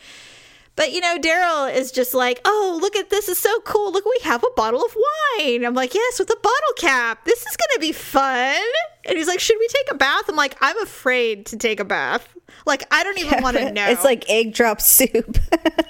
[0.79, 3.91] But you know, Daryl is just like, oh, look at this is so cool.
[3.91, 5.65] Look, we have a bottle of wine.
[5.65, 7.25] I'm like, yes, with a bottle cap.
[7.25, 8.63] This is gonna be fun.
[9.05, 10.29] And he's like, should we take a bath?
[10.29, 12.33] I'm like, I'm afraid to take a bath.
[12.67, 13.89] Like, I don't even want to know.
[13.89, 15.39] It's like egg drop soup.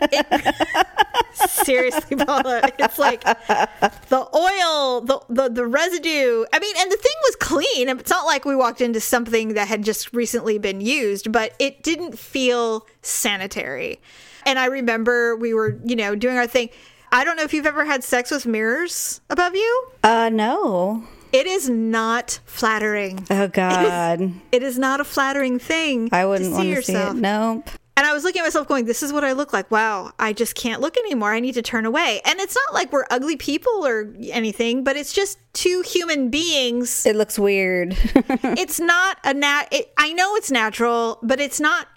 [1.35, 2.71] seriously, Paula.
[2.79, 6.45] It's like the oil, the, the the residue.
[6.53, 7.89] I mean, and the thing was clean.
[7.89, 11.83] It's not like we walked into something that had just recently been used, but it
[11.83, 14.01] didn't feel sanitary.
[14.47, 16.71] And I remember we were, you know, doing our thing.
[17.11, 19.89] I don't know if you've ever had sex with mirrors above you.
[20.05, 21.05] uh, no.
[21.33, 23.27] It is not flattering.
[23.31, 24.33] Oh God.
[24.53, 26.09] It is not a flattering thing.
[26.13, 27.15] I wouldn't to want see to see it.
[27.17, 27.69] Nope.
[27.99, 29.73] And I was looking at myself going, this is what I look like.
[29.73, 31.33] Wow, I just can't look anymore.
[31.33, 32.21] I need to turn away.
[32.25, 37.05] And it's not like we're ugly people or anything, but it's just two human beings.
[37.05, 37.97] It looks weird.
[38.45, 39.67] It's not a nat.
[39.73, 41.89] It, I know it's natural, but it's not.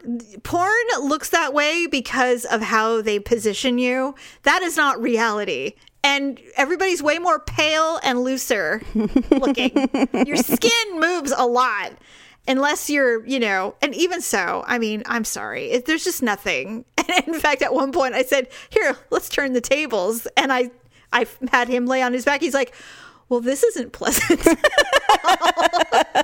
[0.41, 4.15] Porn looks that way because of how they position you.
[4.43, 5.73] That is not reality.
[6.03, 8.81] And everybody's way more pale and looser
[9.29, 9.89] looking.
[10.25, 11.93] Your skin moves a lot
[12.47, 15.71] unless you're, you know, and even so, I mean, I'm sorry.
[15.71, 16.85] It, there's just nothing.
[17.11, 20.71] And in fact, at one point I said, "Here, let's turn the tables." And I
[21.11, 22.39] I had him lay on his back.
[22.39, 22.73] He's like,
[23.27, 24.39] "Well, this isn't pleasant."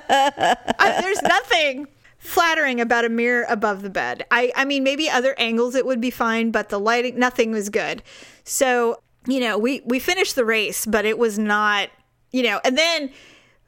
[0.08, 1.88] I, there's nothing
[2.18, 4.24] flattering about a mirror above the bed.
[4.30, 7.68] I, I mean, maybe other angles it would be fine, but the lighting, nothing was
[7.68, 8.02] good.
[8.44, 11.90] So, you know, we, we finished the race, but it was not,
[12.32, 13.10] you know, and then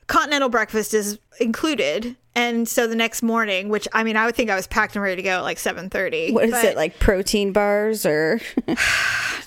[0.06, 2.16] continental breakfast is included.
[2.34, 5.02] And so the next morning, which I mean, I would think I was packed and
[5.02, 6.32] ready to go at like seven thirty.
[6.32, 6.98] What is it like?
[6.98, 8.40] Protein bars or?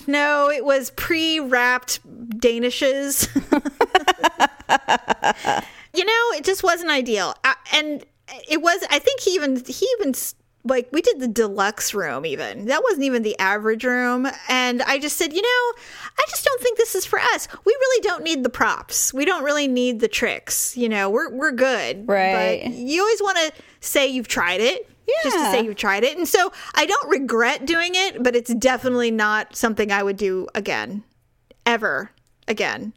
[0.06, 2.06] No, it was pre-wrapped
[2.41, 3.34] danishes.
[5.93, 8.04] you know, it just wasn't ideal, I, and
[8.49, 8.86] it was.
[8.89, 10.13] I think he even he even
[10.65, 12.26] like we did the deluxe room.
[12.26, 15.82] Even that wasn't even the average room, and I just said, you know,
[16.17, 17.47] I just don't think this is for us.
[17.65, 19.13] We really don't need the props.
[19.13, 20.76] We don't really need the tricks.
[20.78, 22.08] You know, we're we're good.
[22.08, 22.62] Right.
[22.63, 24.89] But you always want to say you've tried it.
[25.08, 25.13] yeah.
[25.23, 26.17] Just to say you've tried it.
[26.17, 30.47] And so I don't regret doing it, but it's definitely not something I would do
[30.56, 31.04] again.
[31.65, 32.12] Ever
[32.47, 32.93] again.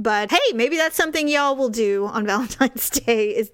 [0.00, 3.30] But hey, maybe that's something y'all will do on Valentine's Day.
[3.30, 3.50] Is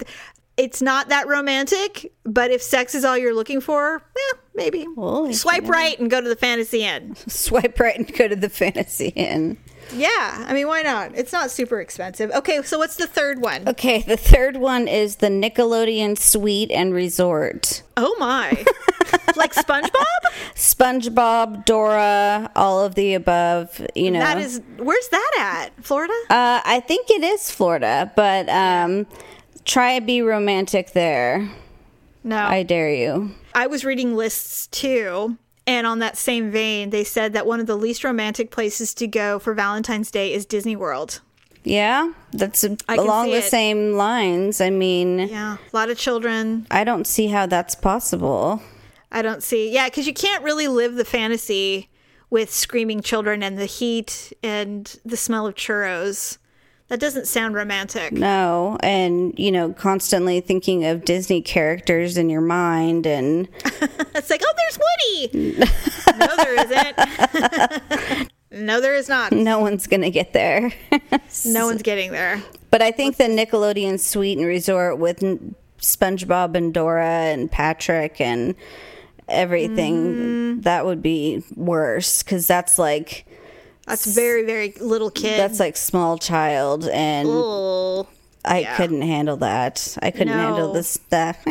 [0.56, 4.86] it's not that romantic, but if sex is all you're looking for, eh, maybe.
[4.96, 7.16] Well, Swipe right and go to the fantasy inn.
[7.26, 9.58] Swipe right and go to the fantasy inn.
[9.92, 11.12] Yeah, I mean, why not?
[11.14, 12.30] It's not super expensive.
[12.30, 13.68] Okay, so what's the third one?
[13.68, 17.82] Okay, the third one is the Nickelodeon Suite and Resort.
[17.96, 18.50] Oh my.
[19.36, 20.04] like SpongeBob?
[20.54, 23.84] SpongeBob, Dora, all of the above.
[23.94, 25.84] You know, That is where's that at?
[25.84, 26.14] Florida?
[26.30, 29.06] Uh, I think it is Florida, but um,
[29.64, 31.48] try to be romantic there.
[32.22, 32.38] No.
[32.38, 33.33] I dare you.
[33.55, 37.66] I was reading lists too, and on that same vein, they said that one of
[37.66, 41.20] the least romantic places to go for Valentine's Day is Disney World.
[41.64, 43.44] Yeah, that's a, along the it.
[43.44, 44.61] same lines.
[44.61, 46.66] I mean, Yeah, a lot of children.
[46.70, 48.62] I don't see how that's possible.
[49.11, 49.70] I don't see.
[49.72, 51.88] Yeah, because you can't really live the fantasy
[52.29, 56.37] with screaming children and the heat and the smell of churros.
[56.94, 58.12] That doesn't sound romantic.
[58.12, 63.48] No, and you know, constantly thinking of Disney characters in your mind, and
[64.14, 65.59] It's like, oh, there's Woody.
[66.16, 68.30] no, there isn't.
[68.64, 69.33] no, there is not.
[69.33, 70.72] no one's gonna get there.
[71.44, 72.40] No one's getting there.
[72.70, 78.20] But I think the Nickelodeon Suite and Resort with N- SpongeBob and Dora and Patrick
[78.20, 78.54] and
[79.28, 80.61] everything mm-hmm.
[80.61, 83.26] that would be worse because that's like
[83.87, 85.38] That's very, very little kid.
[85.38, 88.07] that's like small child and Oh,
[88.44, 88.77] I yeah.
[88.77, 89.97] couldn't handle that.
[90.03, 90.73] I couldn't handle No.
[90.73, 91.38] the stuff.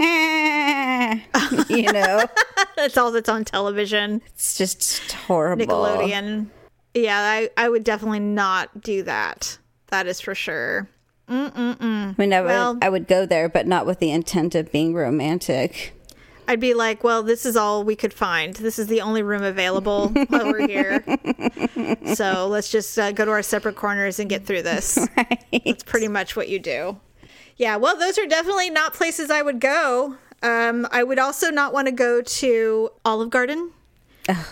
[1.70, 2.26] you know,
[2.76, 4.22] that's all that's on television.
[4.28, 5.66] it's just horrible.
[5.66, 6.48] Nickelodeon.
[6.94, 9.58] Yeah, I, I would definitely not do that.
[9.88, 10.90] That is for sure.
[11.28, 14.72] I mean, I would, Well- I would go there, but not with the intent of
[14.72, 15.94] being romantic.
[16.48, 18.54] I'd be like, well, this is all we could find.
[18.56, 21.04] This is the only room available while we're here.
[22.16, 25.08] So let's just uh, go to our separate corners and get through this.
[25.66, 26.98] That's pretty much what you do.
[27.58, 30.18] Yeah, well, those are definitely not places I would go.
[30.44, 33.72] Um, I would also not want to go to Olive Garden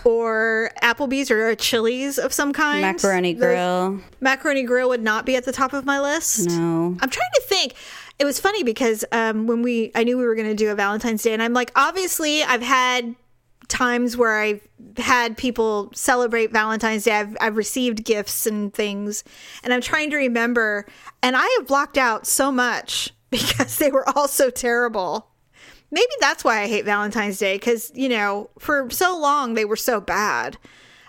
[0.04, 2.82] or Applebee's or a Chili's of some kind.
[2.82, 4.00] Macaroni Grill.
[4.20, 6.48] Macaroni Grill would not be at the top of my list.
[6.48, 6.98] No.
[7.00, 7.74] I'm trying to think.
[8.22, 10.76] It was funny because um, when we, I knew we were going to do a
[10.76, 13.16] Valentine's Day, and I'm like, obviously, I've had
[13.68, 14.62] times where I've
[14.98, 17.14] had people celebrate Valentine's Day.
[17.14, 19.24] I've, I've received gifts and things,
[19.64, 20.86] and I'm trying to remember,
[21.24, 25.26] and I have blocked out so much because they were all so terrible.
[25.90, 29.76] Maybe that's why I hate Valentine's Day because, you know, for so long they were
[29.76, 30.60] so bad.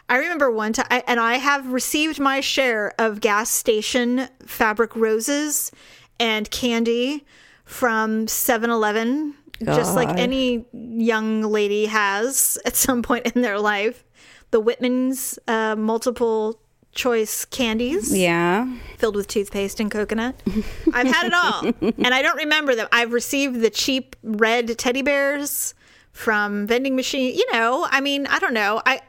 [0.09, 5.71] I remember one time, and I have received my share of gas station fabric roses
[6.19, 7.25] and candy
[7.65, 14.05] from 7 Eleven, just like any young lady has at some point in their life.
[14.51, 16.61] The Whitman's uh, multiple
[16.95, 18.67] choice candies Yeah.
[18.99, 20.35] filled with toothpaste and coconut.
[20.93, 21.73] I've had it all,
[22.05, 22.87] and I don't remember them.
[22.93, 25.73] I've received the cheap red teddy bears
[26.13, 27.35] from vending machine.
[27.35, 28.83] You know, I mean, I don't know.
[28.85, 29.01] I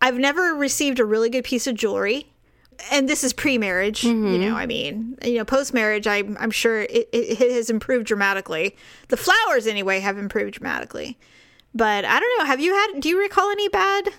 [0.00, 2.32] I've never received a really good piece of jewelry.
[2.90, 4.40] And this is pre-marriage, you mm-hmm.
[4.40, 4.56] know.
[4.56, 8.76] I mean, you know, post-marriage, I'm I'm sure it, it, it has improved dramatically.
[9.08, 11.18] The flowers, anyway, have improved dramatically.
[11.74, 12.44] But I don't know.
[12.44, 13.00] Have you had?
[13.00, 14.10] Do you recall any bad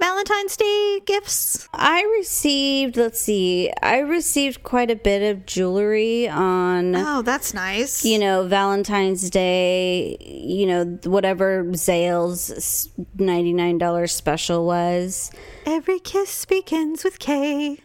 [0.00, 1.68] Valentine's Day gifts?
[1.74, 8.04] I received, let's see, I received quite a bit of jewelry on, Oh, that's nice.
[8.04, 15.32] you know, Valentine's Day, you know, whatever Zales $99 special was.
[15.66, 17.78] Every kiss begins with Kay.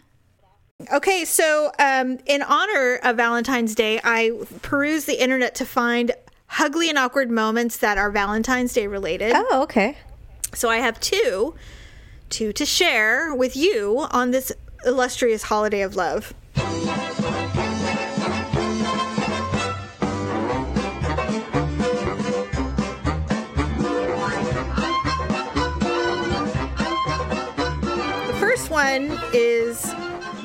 [0.91, 6.11] Okay, so um, in honor of Valentine's Day, I perused the internet to find
[6.59, 9.31] ugly and awkward moments that are Valentine's Day related.
[9.35, 9.97] Oh, okay.
[10.53, 11.55] So I have two,
[12.33, 14.51] two to share with you on this
[14.87, 16.33] illustrious holiday of love.
[28.25, 29.93] The first one is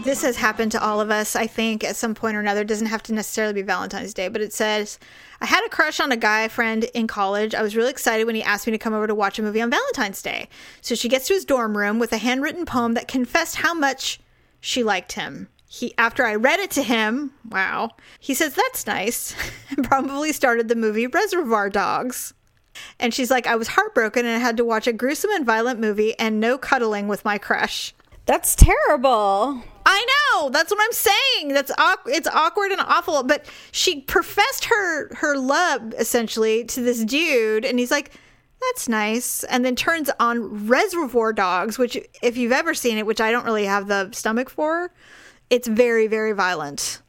[0.09, 2.63] this has happened to all of us, I think, at some point or another.
[2.63, 4.99] It doesn't have to necessarily be Valentine's Day, but it says,
[5.43, 7.55] I had a crush on a guy friend in college.
[7.55, 9.61] I was really excited when he asked me to come over to watch a movie
[9.61, 10.49] on Valentine's Day.
[10.81, 14.19] So she gets to his dorm room with a handwritten poem that confessed how much
[14.61, 15.49] she liked him.
[15.69, 17.91] He after I read it to him, wow.
[18.19, 19.35] He says that's nice
[19.77, 22.33] and probably started the movie Reservoir Dogs.
[22.99, 25.81] And she's like, I was heartbroken and I had to watch a gruesome and violent
[25.81, 27.95] movie and no cuddling with my crush.
[28.25, 29.63] That's terrible.
[29.91, 30.51] I know.
[30.51, 31.55] That's what I'm saying.
[31.55, 31.73] That's
[32.07, 33.23] it's awkward and awful.
[33.23, 38.13] But she professed her her love essentially to this dude, and he's like,
[38.61, 43.21] "That's nice," and then turns on Reservoir Dogs, which if you've ever seen it, which
[43.21, 44.93] I don't really have the stomach for,
[45.49, 47.01] it's very very violent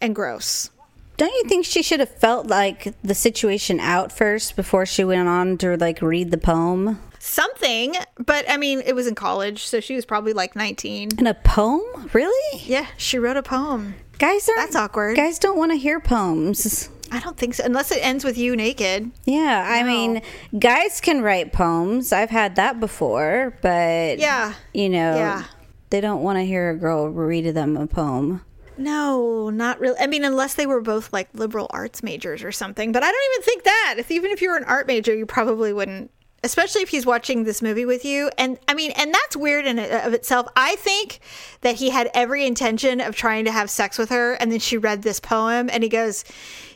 [0.00, 0.70] and gross.
[1.18, 5.28] Don't you think she should have felt like the situation out first before she went
[5.28, 6.98] on to like read the poem?
[7.24, 11.10] Something, but I mean, it was in college, so she was probably like 19.
[11.20, 12.10] In a poem?
[12.12, 12.60] Really?
[12.64, 13.94] Yeah, she wrote a poem.
[14.18, 15.14] Guys are That's awkward.
[15.16, 16.90] Guys don't want to hear poems.
[17.12, 19.12] I don't think so, unless it ends with you naked.
[19.24, 19.86] Yeah, I No.
[19.86, 20.22] mean,
[20.58, 22.12] guys can write poems.
[22.12, 24.54] I've had that before, but Yeah.
[24.74, 25.44] you know, Yeah.
[25.90, 28.44] they don't want to hear a girl read to them a poem.
[28.76, 29.96] No, not really.
[30.00, 32.90] I mean, unless they were both like liberal arts majors or something.
[32.90, 33.94] But I don't even think that.
[33.98, 36.10] If even if you were an art major, you probably wouldn't.
[36.44, 38.30] Especially if he's watching this movie with you.
[38.36, 40.48] And I mean, and that's weird in of itself.
[40.56, 41.20] I think
[41.60, 44.76] that he had every intention of trying to have sex with her, and then she
[44.76, 46.24] read this poem, and he goes,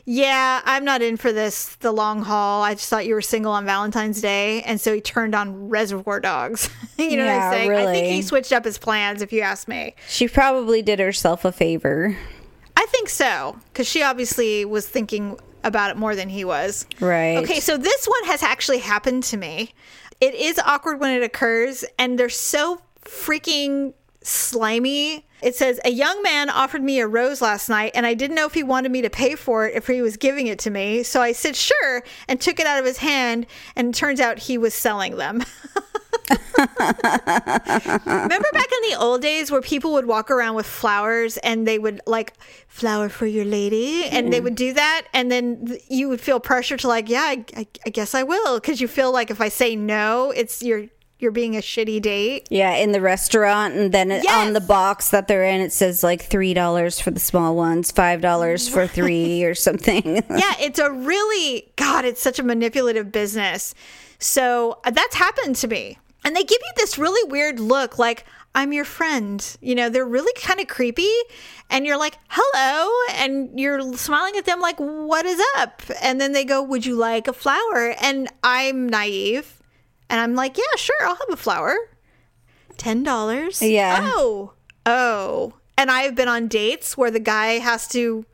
[0.05, 2.63] "Yeah, I'm not in for this the long haul.
[2.63, 6.21] I just thought you were single on Valentine's Day." And so he turned on Reservoir
[6.21, 6.69] Dogs.
[6.97, 7.71] you know what I'm saying?
[7.73, 9.95] I think he switched up his plans, if you ask me.
[10.07, 12.17] She probably did herself a favor.
[12.77, 16.85] I think so, because she obviously was thinking about it more than he was.
[16.99, 17.37] Right.
[17.37, 19.73] Okay, so this one has actually happened to me.
[20.19, 25.25] It is awkward when it occurs, and they're so freaking slimy.
[25.41, 28.47] It says, A young man offered me a rose last night, and I didn't know
[28.47, 31.03] if he wanted me to pay for it if he was giving it to me.
[31.03, 34.39] So I said, Sure, and took it out of his hand, and it turns out
[34.39, 35.43] he was selling them.
[36.29, 41.79] Remember back in the old days where people would walk around with flowers and they
[41.79, 42.33] would like
[42.67, 46.77] flower for your lady and they would do that and then you would feel pressure
[46.77, 49.49] to like yeah I, I, I guess I will because you feel like if I
[49.49, 50.87] say no it's you're
[51.19, 52.47] you're being a shitty date.
[52.51, 56.03] Yeah, in the restaurant, and then it, on the box that they're in, it says
[56.03, 60.23] like three dollars for the small ones, five dollars for three, or something.
[60.29, 63.73] yeah it's a really god it's such a manipulative business.
[64.19, 68.25] So uh, that's happened to me and they give you this really weird look like
[68.53, 69.57] i'm your friend.
[69.61, 71.13] You know they're really kind of creepy
[71.69, 75.81] and you're like hello and you're smiling at them like what is up?
[76.03, 77.95] And then they go would you like a flower?
[78.01, 79.61] And i'm naive
[80.09, 81.77] and i'm like yeah sure i'll have a flower.
[82.75, 83.61] Ten dollars?
[83.61, 84.11] Yeah.
[84.13, 84.53] oh.
[84.85, 85.53] Oh.
[85.77, 88.25] And i've been on dates where the guy has to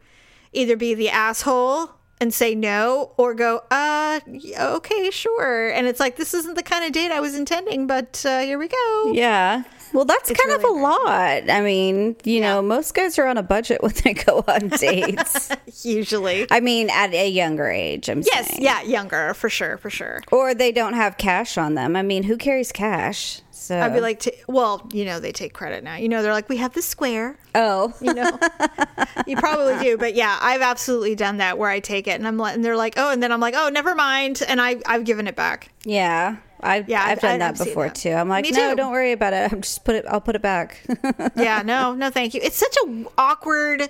[0.52, 1.92] either be the asshole
[2.24, 4.20] and say no or go uh
[4.58, 8.24] okay sure and it's like this isn't the kind of date i was intending but
[8.26, 9.64] uh, here we go yeah.
[9.94, 11.52] Well, that's It's kind of a lot.
[11.52, 15.52] I mean, you know, most guys are on a budget when they go on dates.
[15.84, 18.64] usually I mean, at a younger age, I'm yes saying.
[18.64, 21.96] yeah younger for sure for sure Or they don't have cash on them.
[21.96, 23.43] I mean, who carries cash?
[23.64, 26.34] So i'd be like t- well you know they take credit now you know they're
[26.34, 28.38] like we have the square oh, you know
[29.28, 32.38] you probably do but yeah i've absolutely done that where i take it and i'm
[32.38, 35.06] like and they're like oh and then i'm like oh never mind and i i've
[35.06, 36.38] given it back yeah.
[36.62, 37.96] I, Yeah, I've I've- done I've that before that.
[37.96, 38.12] too.
[38.14, 38.76] I'm like, Me no, too.
[38.78, 39.52] don't worry about it.
[39.52, 40.06] I'm just put it.
[40.08, 40.80] I'll put it back.
[41.36, 43.90] yeah no no thank you it's such a awkward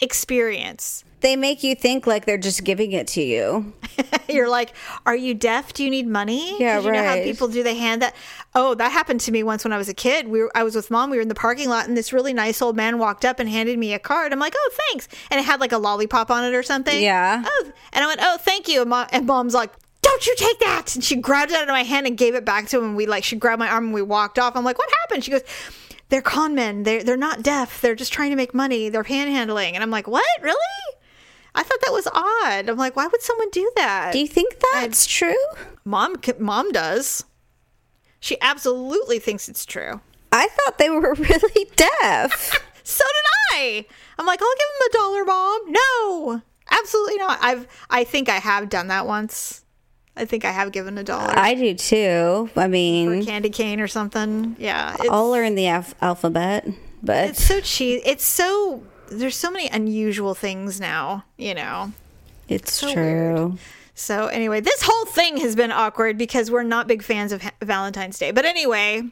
[0.00, 3.72] experience they make you think like they're just giving it to you.
[4.28, 4.72] You're like,
[5.06, 5.72] are you deaf?
[5.72, 6.60] Do you need money?
[6.60, 7.24] Yeah, You know how right.
[7.24, 7.62] people do.
[7.62, 8.14] They hand that.
[8.54, 10.28] Oh, that happened to me once when I was a kid.
[10.28, 11.10] We were, I was with mom.
[11.10, 13.48] We were in the parking lot, and this really nice old man walked up and
[13.48, 14.32] handed me a card.
[14.32, 15.08] I'm like, oh, thanks.
[15.30, 17.00] And it had like a lollipop on it or something.
[17.02, 17.42] Yeah.
[17.44, 18.82] Oh, and I went, oh, thank you.
[18.82, 19.72] And, mom, and mom's like.
[20.00, 20.94] Don't you take that?
[20.94, 22.84] And she grabbed it out of my hand and gave it back to him.
[22.84, 24.56] And we like, she grabbed my arm and we walked off.
[24.56, 25.22] I'm like, what happened?
[25.22, 25.42] She goes,
[26.08, 26.84] they're con men.
[26.84, 27.80] They're they're not deaf.
[27.82, 28.88] They're just trying to make money.
[28.88, 29.74] They're panhandling.
[29.74, 30.24] And I'm like, what?
[30.40, 30.56] Really?
[31.54, 32.68] I thought that was odd.
[32.68, 34.12] I'm like, why would someone do that?
[34.12, 35.34] Do you think that's true?
[35.84, 37.24] Mom, mom does.
[38.20, 40.00] She absolutely thinks it's true.
[40.32, 42.64] I thought they were really deaf.
[42.88, 43.84] So did I.
[44.18, 45.72] I'm like, I'll give him a dollar, mom.
[45.72, 47.38] No, absolutely not.
[47.42, 49.62] I've, I think I have done that once.
[50.16, 52.48] I think I have given a dollar I do too.
[52.56, 54.56] I mean, candy cane or something.
[54.58, 56.66] Yeah, it's, all are in the alph- alphabet,
[57.02, 58.00] but it's so cheap.
[58.06, 61.24] It's so there's so many unusual things now.
[61.36, 61.92] You know.
[62.48, 63.58] it's so true.
[63.94, 67.50] So anyway, this whole thing has been awkward because we're not big fans of ha-
[67.60, 68.30] Valentine's Day.
[68.30, 69.02] But anyway,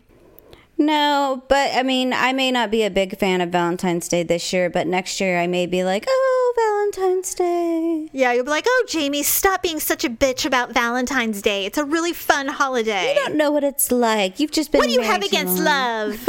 [0.79, 4.53] No, but I mean, I may not be a big fan of Valentine's Day this
[4.53, 8.09] year, but next year I may be like, oh, Valentine's Day.
[8.13, 11.67] Yeah, you'll be like, "Oh, Jamie, stop being such a bitch about Valentine's Day.
[11.67, 14.39] It's a really fun holiday." I don't know what it's like.
[14.39, 14.79] You've just been.
[14.79, 15.65] what do you have against long.
[15.65, 16.29] love?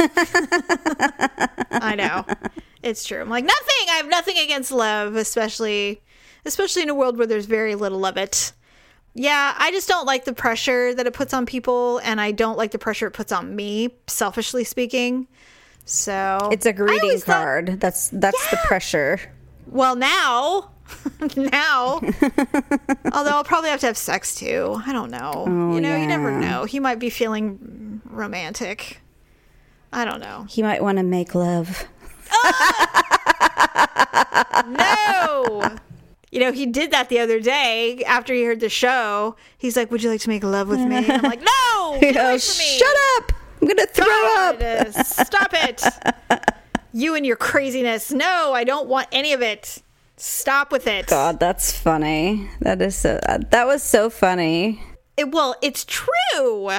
[1.70, 2.24] I know.
[2.82, 3.20] It's true.
[3.20, 3.86] I'm like, nothing.
[3.90, 6.00] I have nothing against love, especially
[6.44, 8.52] especially in a world where there's very little of it.
[9.14, 12.56] Yeah, I just don't like the pressure that it puts on people and I don't
[12.56, 15.26] like the pressure it puts on me, selfishly speaking.
[15.84, 17.80] So It's a greeting always thought- card.
[17.80, 19.18] That's that's the pressure.
[19.66, 20.70] well, now,
[21.36, 21.94] now,
[23.12, 24.80] although I'll probably have to have sex too.
[24.86, 25.44] I don't know.
[25.48, 26.64] Oh, you know, you never Oh, know.
[26.64, 29.00] He might be feeling romantic.
[29.92, 30.46] I don't know.
[30.48, 31.86] He might want to make love.
[34.66, 35.76] No.
[36.30, 39.36] You know, he did that the other day after he heard the show.
[39.56, 42.16] He's like, "Would you like to make love with me?" And I'm like, "No, get
[42.16, 42.78] away from me.
[42.78, 43.32] Shut up!
[43.62, 44.60] I'm gonna throw up.
[44.60, 45.82] God, Stop it.
[46.92, 48.10] You and your craziness.
[48.10, 49.82] No, I don't want any of it.
[50.16, 51.06] Stop with it.
[51.06, 52.48] God, that's funny.
[52.60, 53.20] That is so.
[53.28, 54.82] uh, that was so funny.
[55.18, 56.08] It- well, it's true.
[56.34, 56.78] I don't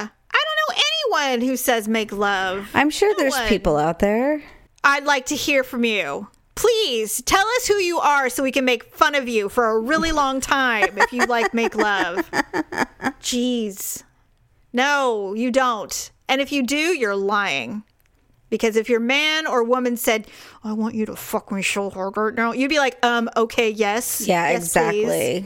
[0.67, 0.75] know
[1.11, 2.69] anyone who says make love.
[2.73, 3.47] I'm sure No there's one.
[3.47, 4.41] people out there.
[4.83, 6.27] I'd like to hear from you.
[6.55, 9.79] Please tell us who you are so we can make fun of you for a
[9.79, 12.29] really long time if you like make love.
[13.21, 14.03] Jeez.
[14.73, 16.11] No, you don't.
[16.27, 17.83] And if you do, you're lying.
[18.49, 20.27] Because if your man or woman said,
[20.63, 23.69] I want you to fuck me so hard right now, you'd be like, um, okay,
[23.69, 24.27] yes.
[24.27, 25.03] Yeah, yes, exactly.
[25.03, 25.43] please."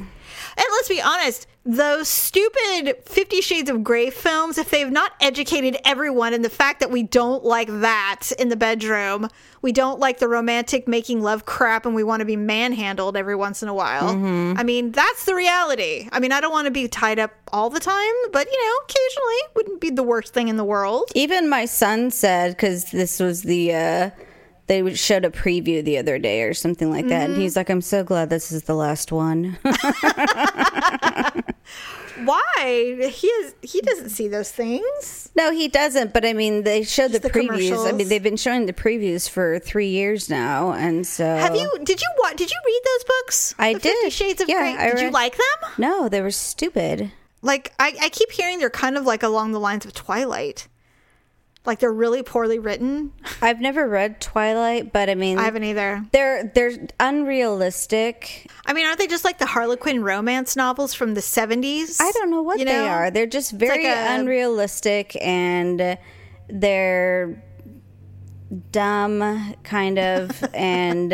[0.56, 5.78] And let's be honest, those stupid Fifty Shades of Grey films, if they've not educated
[5.86, 9.30] everyone in the fact that we don't like that in the bedroom,
[9.62, 13.36] we don't like the romantic making love crap, and we want to be manhandled every
[13.36, 14.14] once in a while.
[14.14, 14.60] Mm-hmm.
[14.60, 16.10] I mean, that's the reality.
[16.12, 18.80] I mean, I don't want to be tied up all the time, but you know,
[18.84, 21.12] occasionally wouldn't be the worst thing in the world.
[21.16, 24.10] Even my son said because this was the uh,
[24.68, 27.34] they showed a preview the other day or something like that, Mm-hmm.
[27.34, 29.58] and he's like, "I'm so glad this is the last one."
[32.26, 33.10] Why?
[33.12, 35.30] He is he doesn't see those things.
[35.36, 36.14] no, he doesn't.
[36.14, 37.88] But I mean, they showed the, the previews.
[37.88, 41.70] I mean, they've been showing the previews for three years now, and so Have you
[41.84, 43.56] did you wa- did you read those books?
[43.58, 44.14] I The did.
[44.14, 44.92] Shades of Yeah, Grey.
[44.92, 45.72] Did you like them?
[45.80, 47.12] No, they were stupid.
[47.42, 50.68] Like I, I keep hearing they're kind of like along the lines of Twilight.
[51.66, 53.14] Like they're really poorly written.
[53.42, 56.04] I've never read Twilight, but I mean, I haven't either.
[56.12, 58.52] they're they're unrealistic.
[58.66, 62.00] I mean, aren't they just like the Harlequin romance novels from the seventies?
[62.02, 62.88] I don't know what You they know?
[62.88, 63.12] are.
[63.12, 65.98] They're just very like a- unrealistic and
[66.50, 67.42] they're
[68.72, 70.44] dumb, kind of.
[70.54, 71.14] and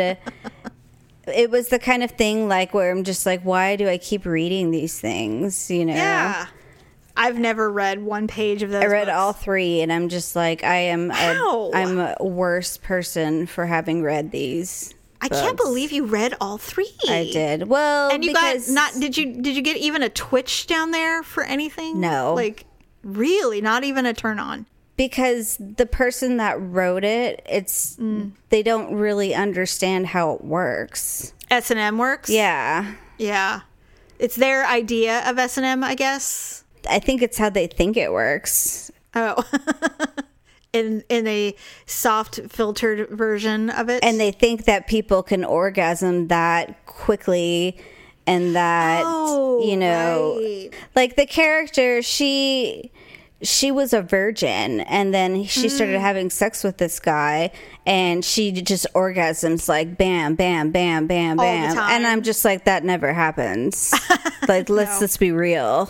[1.26, 4.26] it was the kind of thing like where I'm just like, why do I keep
[4.26, 5.70] reading these things?
[5.70, 5.94] You know?
[5.94, 6.46] Yeah.
[7.16, 8.82] I've never read one page of those.
[8.82, 9.16] I read books.
[9.16, 11.10] all three, and I'm just like, I am.
[11.10, 11.70] How?
[11.72, 14.94] A, I'm a worse person for having read these.
[15.22, 16.90] I can't believe you read all three.
[17.06, 20.08] I did well, And you because got not did you did you get even a
[20.08, 22.00] twitch down there for anything?
[22.00, 22.32] No.
[22.34, 22.64] Like
[23.04, 24.64] really, not even a turn on.
[24.96, 28.32] because the person that wrote it, it's Mm.
[28.48, 31.34] they don't really understand how it works.
[31.50, 32.30] S and M works.
[32.30, 32.94] Yeah.
[33.18, 33.60] Yeah.
[34.18, 36.59] It's their idea of S and M, I guess.
[36.88, 38.90] I think it's how they think it works.
[39.14, 39.42] Oh.
[40.72, 41.54] in in a
[41.86, 44.04] soft filtered version of it.
[44.04, 47.76] And they think that people can orgasm that quickly
[48.26, 50.70] and that Oh, you know right.
[50.94, 52.92] like the character she
[53.42, 56.00] she was a virgin and then she started Mm.
[56.00, 57.50] having sex with this guy
[57.86, 61.78] and she just orgasms like bam bam bam bam bam.
[61.78, 63.94] And i'm just like that never happens.
[64.48, 65.88] Like let's let's be real.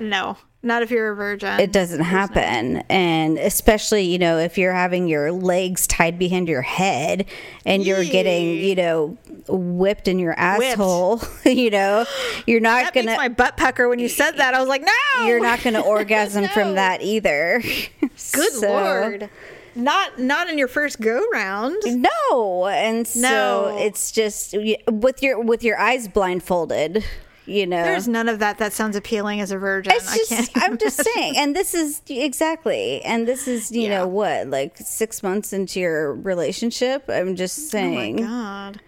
[0.00, 1.58] No, not if you're a virgin.
[1.58, 6.60] it doesn't happen and especially you know if you're having your legs tied behind your
[6.62, 7.24] head
[7.64, 9.16] and you're getting you know
[9.48, 12.04] whipped in your asshole you know
[12.46, 14.52] you're not gonna my butt pucker when you said that.
[14.54, 16.48] I was like, no, you're not gonna orgasm No.
[16.48, 17.62] from that either
[18.32, 19.30] Good So- lord.
[19.76, 21.76] Not not in your first go round.
[21.86, 23.78] no and so No.
[23.80, 24.54] it's just
[24.90, 27.04] with your with your eyes blindfolded
[27.50, 29.92] you know There's none of that that sounds appealing as a virgin.
[29.94, 30.50] It's I just, can't.
[30.70, 33.98] I'm just saying, and this is exactly, and this is, you Yeah.
[33.98, 37.04] know, what, like six months into your relationship.
[37.08, 38.28] I'm just saying, Oh my
[38.72, 38.80] God.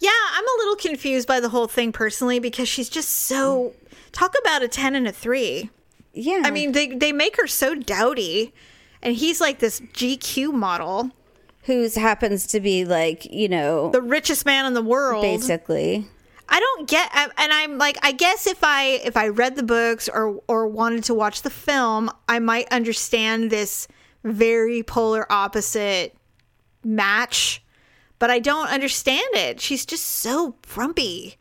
[0.00, 3.74] Yeah, I'm a little confused by the whole thing personally because she's just so
[4.12, 5.70] talk about a 10 and a 3.
[6.12, 6.42] yeah.
[6.44, 8.52] I mean, they they make her so dowdy
[9.02, 11.10] and he's like this GQ model,
[11.64, 15.22] who's happens to be like, you know, the richest man in the world.
[15.22, 16.06] basically,
[16.48, 20.08] I don't get and I'm like I guess if I if I read the books
[20.08, 23.86] or or wanted to watch the film, I might understand this
[24.24, 26.16] very polar opposite
[26.84, 27.62] match,
[28.18, 29.60] but I don't understand it.
[29.60, 31.36] She's just so frumpy.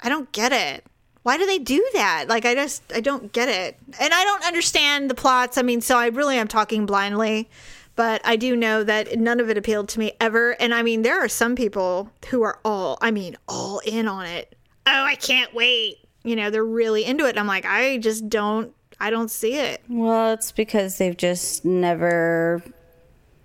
[0.00, 0.84] I don't get it.
[1.22, 2.26] Why do they do that?
[2.28, 3.78] Like I just I don't get it.
[3.98, 5.58] And I don't understand the plots.
[5.58, 7.48] I mean, so I really am talking blindly,
[7.96, 10.52] but I do know that none of it appealed to me ever.
[10.60, 14.26] And I mean, there are some people who are all, I mean, all in on
[14.26, 14.54] it.
[14.86, 15.96] Oh, I can't wait.
[16.22, 17.30] You know, they're really into it.
[17.30, 19.82] And I'm like, I just don't I don't see it.
[19.88, 22.62] Well, it's because they've just never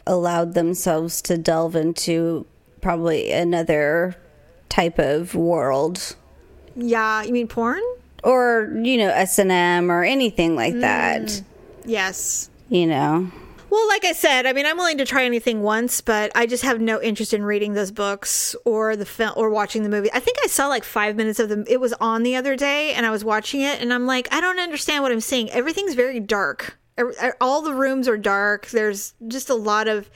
[0.07, 2.45] allowed themselves to delve into
[2.81, 4.15] probably another
[4.69, 6.15] type of world
[6.75, 7.81] Yeah, you mean porn?
[8.23, 11.43] or you know s&m or anything like that mm,
[11.85, 12.49] Yes.
[12.69, 13.31] you know
[13.71, 16.63] Well, like I said, I mean, I'm willing to try anything once, but I just
[16.63, 20.11] have no interest in reading those books or the film or watching the movie.
[20.13, 21.63] I think I saw like five minutes of them.
[21.69, 24.41] It was on the other day, and I was watching it, and I'm like, I
[24.41, 25.49] don't understand what I'm seeing.
[25.51, 26.79] Everything's very dark.
[27.39, 28.67] All the rooms are dark.
[28.67, 30.09] There's just a lot of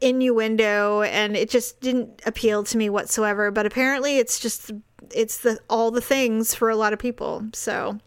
[0.00, 3.50] innuendo, and it just didn't appeal to me whatsoever.
[3.50, 4.70] But apparently, it's just
[5.12, 7.48] it's the all the things for a lot of people.
[7.52, 7.98] So.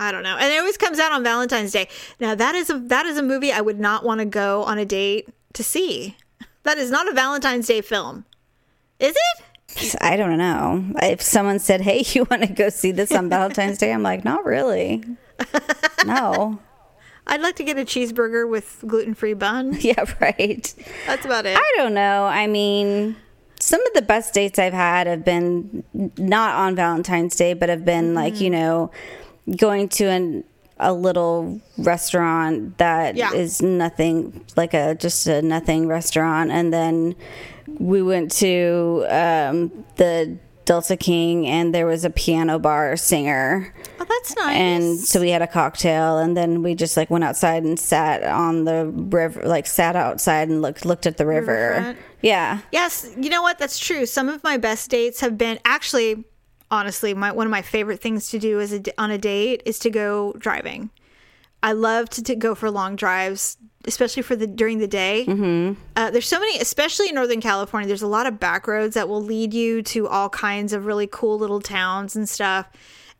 [0.00, 0.36] I don't know.
[0.36, 1.86] And it always comes out on Valentine's Day.
[2.18, 4.78] Now that is a that is a movie I would not want to go on
[4.78, 6.16] a date to see.
[6.62, 8.24] That is not a Valentine's Day film.
[8.98, 9.44] Is it?
[10.00, 13.78] i don't know if someone said hey you want to go see this on valentine's
[13.78, 15.00] day i'm like not really
[16.04, 16.58] no
[17.26, 19.76] I'd like to get a cheeseburger with gluten-free bun.
[19.80, 20.74] yeah right
[21.06, 21.56] That's about it.
[21.56, 22.24] I don't know.
[22.24, 23.14] I mean,
[23.60, 25.84] some of the best dates I've had have been
[26.18, 28.60] not on Valentine's Day, but have been like, you mm-hmm.
[28.60, 28.90] know,
[29.56, 30.44] going to an
[30.82, 33.68] a little restaurant that is Yeah.
[33.68, 37.14] nothing like a just a nothing restaurant and then
[37.78, 44.06] we went to um, the Delta King and there was a piano bar singer oh,
[44.08, 44.56] that's nice.
[44.56, 48.22] and so we had a cocktail and then we just like went outside and sat
[48.24, 51.98] on the river like sat outside and looked looked at the river Riverfront.
[52.22, 53.58] yeah Yes, you know what?
[53.58, 54.06] That's true.
[54.06, 56.24] Some of my best dates have been actually,
[56.70, 59.78] honestly, my one of my favorite things to do as a, on a date is
[59.80, 60.90] to go driving.
[61.62, 65.26] I love to, to go for long drives, especially for the during the day.
[65.28, 65.80] Mm-hmm.
[65.96, 67.86] Uh, there's so many, especially in Northern California.
[67.86, 71.06] There's a lot of back roads that will lead you to all kinds of really
[71.06, 72.68] cool little towns and stuff.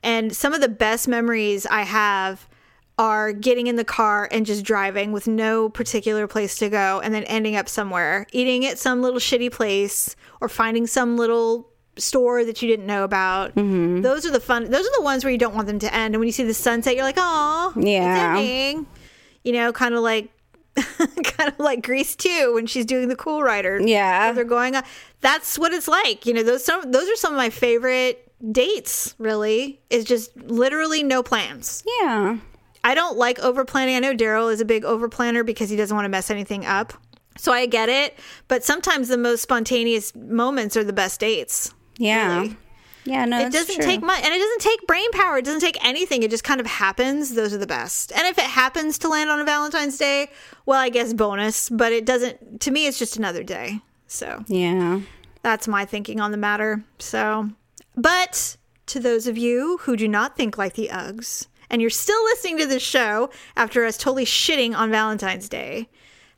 [0.03, 2.49] And some of the best memories I have
[2.97, 7.15] are getting in the car and just driving with no particular place to go and
[7.15, 11.70] then ending up somewhere, eating at some little shitty place or finding some little
[12.01, 13.55] store that you didn't know about.
[13.55, 14.03] Mm-hmm.
[14.03, 16.15] Those are the fun those are the ones where you don't want them to end.
[16.15, 18.39] And when you see the sunset, you're like, oh Yeah.
[18.39, 20.31] You know, kind of like
[20.77, 23.81] kind of like Grease 2 when she's doing the cool rider.
[23.81, 24.33] Yeah.
[24.33, 24.85] They're going up.
[25.21, 26.27] That's what it's like.
[26.27, 29.81] You know, those some those are some of my favorite dates, really.
[29.91, 31.83] Is just literally no plans.
[32.01, 32.39] yeah
[32.83, 33.97] I don't like over planning.
[33.97, 36.65] I know Daryl is a big over planner because he doesn't want to mess anything
[36.65, 36.95] up.
[37.37, 38.19] So I get it.
[38.49, 41.75] But sometimes the most spontaneous moments are the best dates.
[42.01, 42.57] Yeah Really.
[43.05, 43.85] yeah no It doesn't true.
[43.85, 45.39] take much, and it doesn't take brain power.
[45.39, 46.23] It doesn't take anything.
[46.23, 47.35] It just kind of happens.
[47.35, 48.13] Those are the best.
[48.13, 50.31] And if it happens to land on a Valentine's Day,
[50.67, 51.69] well, I guess bonus.
[51.69, 52.61] But it doesn't.
[52.63, 53.81] To me, it's just another day.
[54.07, 55.01] So yeah
[55.43, 56.85] that's my thinking on the matter.
[56.99, 57.49] So,
[57.97, 62.23] but to those of you who do not think like the Uggs, and you're still
[62.25, 65.89] listening to this show after us totally shitting on Valentine's Day,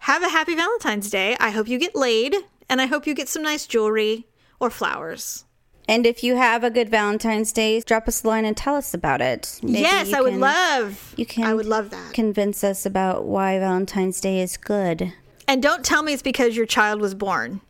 [0.01, 1.37] have a happy Valentine's Day.
[1.41, 2.35] I hope you get laid,
[2.69, 4.27] and I hope you get some nice jewelry
[4.61, 5.45] or flowers.
[5.89, 8.95] And if you have a good valentine's day drop us a line and tell us
[8.95, 11.15] about it Maybe yes, I would love.
[11.17, 12.13] you can I would love that.
[12.15, 15.13] convince us about why valentine's day is good
[15.49, 17.61] And don't tell me it's because your child was born.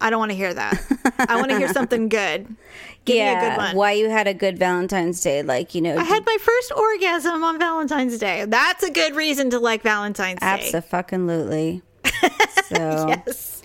[0.00, 0.82] I don't want to hear that.
[1.28, 2.48] I want to hear something good.
[3.04, 3.76] Give me a good one.
[3.76, 7.44] why you had a good valentine's day like you know I had my first orgasm
[7.44, 8.44] on Valentine's Day.
[8.46, 10.70] That's a good reason to like Valentine's Day.
[10.74, 11.82] Absolutely.
[12.66, 13.61] So, Yes.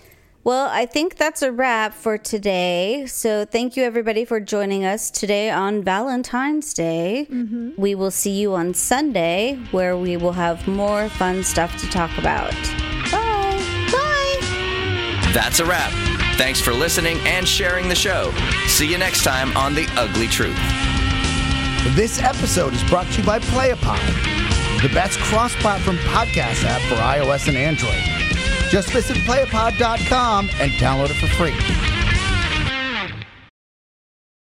[0.48, 3.04] Well, I think that's a wrap for today.
[3.04, 7.26] So, thank you everybody for joining us today on Valentine's Day.
[7.30, 7.72] Mm-hmm.
[7.76, 12.16] We will see you on Sunday where we will have more fun stuff to talk
[12.16, 12.52] about.
[13.12, 13.60] Bye.
[13.92, 15.30] Bye.
[15.34, 15.92] That's a wrap.
[16.38, 18.32] Thanks for listening and sharing the show.
[18.68, 20.56] See you next time on The Ugly Truth.
[21.94, 26.94] This episode is brought to you by Playapod, the best cross platform podcast app for
[26.94, 28.27] iOS and Android.
[28.68, 31.97] Just visit playapod.com and download it for free.